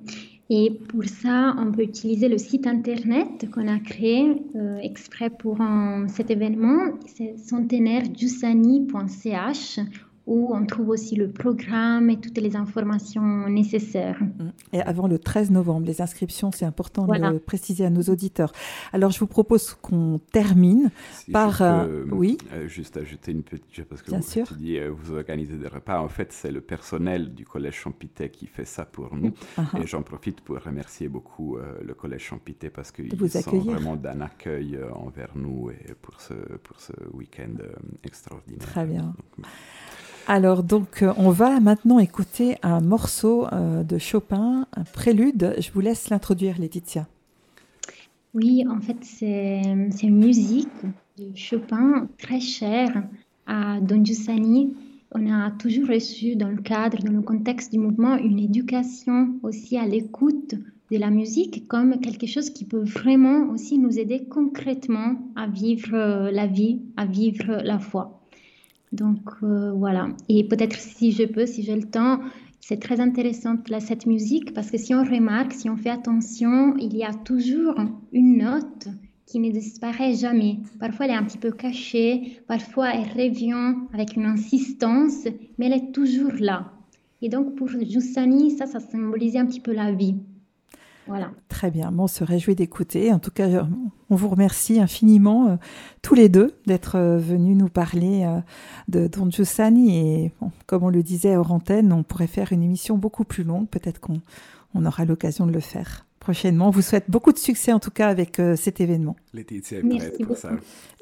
Et 0.50 0.72
pour 0.90 1.06
ça, 1.06 1.56
on 1.58 1.72
peut 1.72 1.84
utiliser 1.84 2.28
le 2.28 2.38
site 2.38 2.68
internet 2.68 3.50
qu'on 3.54 3.70
a 3.70 3.80
créé 3.80 4.44
euh, 4.56 4.80
exprès 4.80 5.30
pour 5.30 5.60
cet 6.10 6.30
événement. 6.30 6.96
C'est 7.06 7.38
centenairejussani.ch 7.38 9.80
où 10.32 10.56
on 10.56 10.66
trouve 10.66 10.88
aussi 10.90 11.18
le 11.18 11.30
programme 11.30 12.10
et 12.10 12.18
toutes 12.18 12.38
les 12.38 12.56
informations 12.56 13.50
nécessaires. 13.50 14.18
Et 14.72 14.80
avant 14.80 15.10
le 15.10 15.20
13 15.20 15.52
novembre, 15.52 15.86
les 15.86 16.02
inscriptions, 16.02 16.52
c'est 16.54 16.64
important 16.64 17.06
de 17.06 17.20
le 17.20 17.40
préciser 17.40 17.84
à 17.84 17.90
nos 17.90 18.04
auditeurs. 18.04 18.54
Alors, 18.94 19.12
je 19.12 19.20
vous 19.20 19.28
propose 19.28 19.74
qu'on 19.74 20.22
termine 20.32 20.90
par... 21.34 21.62
Euh, 21.62 22.06
oui 22.12 22.38
euh, 22.54 22.66
Juste 22.70 22.96
ajouter 22.96 23.34
une 23.34 23.44
petite... 23.44 23.84
Parce 23.90 24.02
que 24.02 24.12
Bien 24.12 24.20
vous, 24.20 24.26
sûr. 24.26 24.48
Tu 24.48 24.78
euh, 24.78 24.90
vous 24.90 25.16
organisez 25.16 25.58
des 25.58 25.68
repas. 25.68 26.00
En 26.00 26.08
fait, 26.08 26.32
c'est 26.32 26.52
le 26.52 26.62
personnel 26.62 27.34
du 27.34 27.46
Collège 27.46 27.76
Champité 27.76 28.30
qui 28.30 28.48
fait 28.48 28.64
ça 28.64 28.86
pour 28.86 29.14
nous. 29.14 29.34
Ah, 29.58 29.66
ah. 29.74 29.80
Et 29.82 29.88
j'en 29.88 30.02
profite 30.02 30.40
pour 30.40 30.58
remercier 30.60 31.10
beaucoup 31.10 31.58
le 31.84 31.94
Collège 31.94 32.22
Champité 32.22 32.70
parce 32.70 32.94
qu'ils 32.94 33.12
sont 33.30 33.60
vraiment 33.60 33.98
d'un 33.98 34.22
accueil 34.22 34.80
envers 34.94 35.32
nous 35.36 35.72
et 35.72 35.94
pour 36.02 36.22
ce, 36.22 36.34
pour 36.64 36.80
ce 36.80 36.94
week-end 37.14 37.58
extraordinaire. 38.06 38.66
Très 38.66 38.86
bien. 38.86 39.14
Alors 40.28 40.64
donc 40.64 41.02
euh, 41.02 41.14
on 41.18 41.30
va 41.32 41.60
maintenant 41.60 42.00
écouter 42.00 42.56
un 42.62 42.80
morceau 42.80 43.48
euh, 43.48 43.84
de 43.84 43.98
Chopin, 43.98 44.68
un 44.74 44.84
prélude. 44.84 45.56
Je 45.60 45.72
vous 45.72 45.82
laisse 45.82 46.10
l'introduire 46.10 46.60
Laetitia. 46.60 47.08
Oui, 48.34 48.64
en 48.70 48.80
fait 48.80 48.98
c'est 49.02 49.62
une 50.04 50.18
musique 50.18 50.70
de 51.18 51.36
Chopin 51.36 52.08
très 52.18 52.40
chère 52.40 53.04
à 53.48 53.80
Don 53.82 54.06
Giussani. 54.06 54.74
On 55.14 55.30
a 55.30 55.52
toujours 55.52 55.90
reçu 55.90 56.38
dans 56.38 56.48
le 56.48 56.62
cadre, 56.62 57.00
dans 57.00 57.12
le 57.12 57.22
contexte 57.22 57.74
du 57.74 57.80
mouvement, 57.80 58.16
une 58.16 58.40
éducation 58.40 59.34
aussi 59.44 59.78
à 59.78 59.86
l'écoute 59.86 60.56
de 60.92 60.98
la 60.98 61.10
musique 61.10 61.68
comme 61.68 62.00
quelque 62.00 62.28
chose 62.28 62.50
qui 62.50 62.64
peut 62.64 62.84
vraiment 62.84 63.50
aussi 63.52 63.78
nous 63.78 64.00
aider 64.00 64.24
concrètement 64.30 65.18
à 65.36 65.48
vivre 65.48 65.94
euh, 65.94 66.32
la 66.32 66.48
vie, 66.48 66.82
à 66.96 67.06
vivre 67.06 67.62
la 67.64 67.80
foi. 67.80 68.21
Donc 68.92 69.30
euh, 69.44 69.72
voilà. 69.72 70.10
Et 70.30 70.48
peut-être 70.48 70.78
si 70.78 71.12
je 71.12 71.24
peux, 71.24 71.46
si 71.46 71.64
j'ai 71.64 71.76
le 71.76 71.90
temps, 71.90 72.20
c'est 72.60 72.80
très 72.80 73.00
intéressant 73.00 73.56
là, 73.70 73.80
cette 73.80 74.06
musique 74.06 74.54
parce 74.54 74.70
que 74.70 74.78
si 74.78 74.94
on 74.94 75.04
remarque, 75.04 75.54
si 75.54 75.70
on 75.70 75.78
fait 75.78 75.90
attention, 75.90 76.76
il 76.78 76.96
y 76.96 77.04
a 77.04 77.14
toujours 77.14 77.76
une 78.12 78.38
note 78.38 78.88
qui 79.26 79.40
ne 79.40 79.50
disparaît 79.50 80.14
jamais. 80.14 80.60
Parfois, 80.80 81.06
elle 81.06 81.12
est 81.12 81.16
un 81.16 81.24
petit 81.24 81.38
peu 81.38 81.52
cachée, 81.52 82.42
parfois, 82.48 82.94
elle 82.94 83.30
revient 83.30 83.76
avec 83.94 84.18
une 84.18 84.26
insistance, 84.26 85.26
mais 85.58 85.68
elle 85.68 85.74
est 85.74 85.92
toujours 85.94 86.34
là. 86.40 86.74
Et 87.22 87.30
donc, 87.30 87.56
pour 87.56 87.70
Giussani, 87.70 88.52
ça, 88.52 88.66
ça 88.66 88.80
symbolisait 88.80 89.40
un 89.40 89.46
petit 89.46 89.62
peu 89.62 89.74
la 89.74 89.94
vie. 89.94 90.16
Voilà. 91.12 91.30
Très 91.50 91.72
bien, 91.72 91.92
bon, 91.92 92.04
on 92.04 92.08
se 92.08 92.24
réjouit 92.24 92.56
d'écouter. 92.56 93.12
En 93.12 93.20
tout 93.20 93.32
cas, 93.32 93.68
on 94.10 94.16
vous 94.16 94.30
remercie 94.30 94.80
infiniment 94.80 95.50
euh, 95.50 95.56
tous 96.02 96.16
les 96.16 96.30
deux 96.30 96.56
d'être 96.68 96.98
euh, 96.98 97.18
venus 97.18 97.58
nous 97.58 97.68
parler 97.68 98.24
euh, 98.24 98.40
de 98.88 99.08
Don 99.08 99.30
Giussani. 99.30 99.98
Et 99.98 100.32
comme 100.68 100.84
on 100.84 100.90
le 100.90 101.04
disait 101.04 101.36
hors 101.36 101.52
antenne, 101.52 101.92
on 101.92 102.04
pourrait 102.04 102.28
faire 102.28 102.54
une 102.54 102.64
émission 102.64 102.98
beaucoup 102.98 103.26
plus 103.26 103.44
longue. 103.44 103.68
Peut-être 103.68 104.00
qu'on 104.00 104.22
on 104.74 104.86
aura 104.86 105.04
l'occasion 105.04 105.46
de 105.46 105.52
le 105.52 105.60
faire 105.60 106.06
prochainement. 106.22 106.70
On 106.70 106.72
vous 106.72 106.82
souhaite 106.82 107.10
beaucoup 107.10 107.34
de 107.34 107.38
succès 107.38 107.74
en 107.74 107.80
tout 107.80 107.92
cas 107.92 108.08
avec 108.08 108.42
cet 108.56 108.80
événement. 108.80 109.18
Laetitia 109.34 109.80
est 109.80 109.82
prête 109.82 110.26
pour 110.26 110.38
ça. 110.38 110.52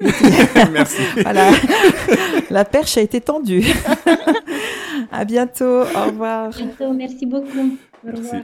Merci. 0.72 1.02
Voilà. 1.22 1.52
La 2.50 2.64
perche 2.64 2.98
a 2.98 3.00
été 3.00 3.20
tendue. 3.20 3.64
à 5.12 5.24
bientôt. 5.24 5.82
Au 5.82 6.06
revoir. 6.06 6.46
À 6.46 6.58
bientôt. 6.58 6.92
Merci 6.94 7.26
beaucoup. 7.26 7.78
Au 8.04 8.10
revoir. 8.10 8.42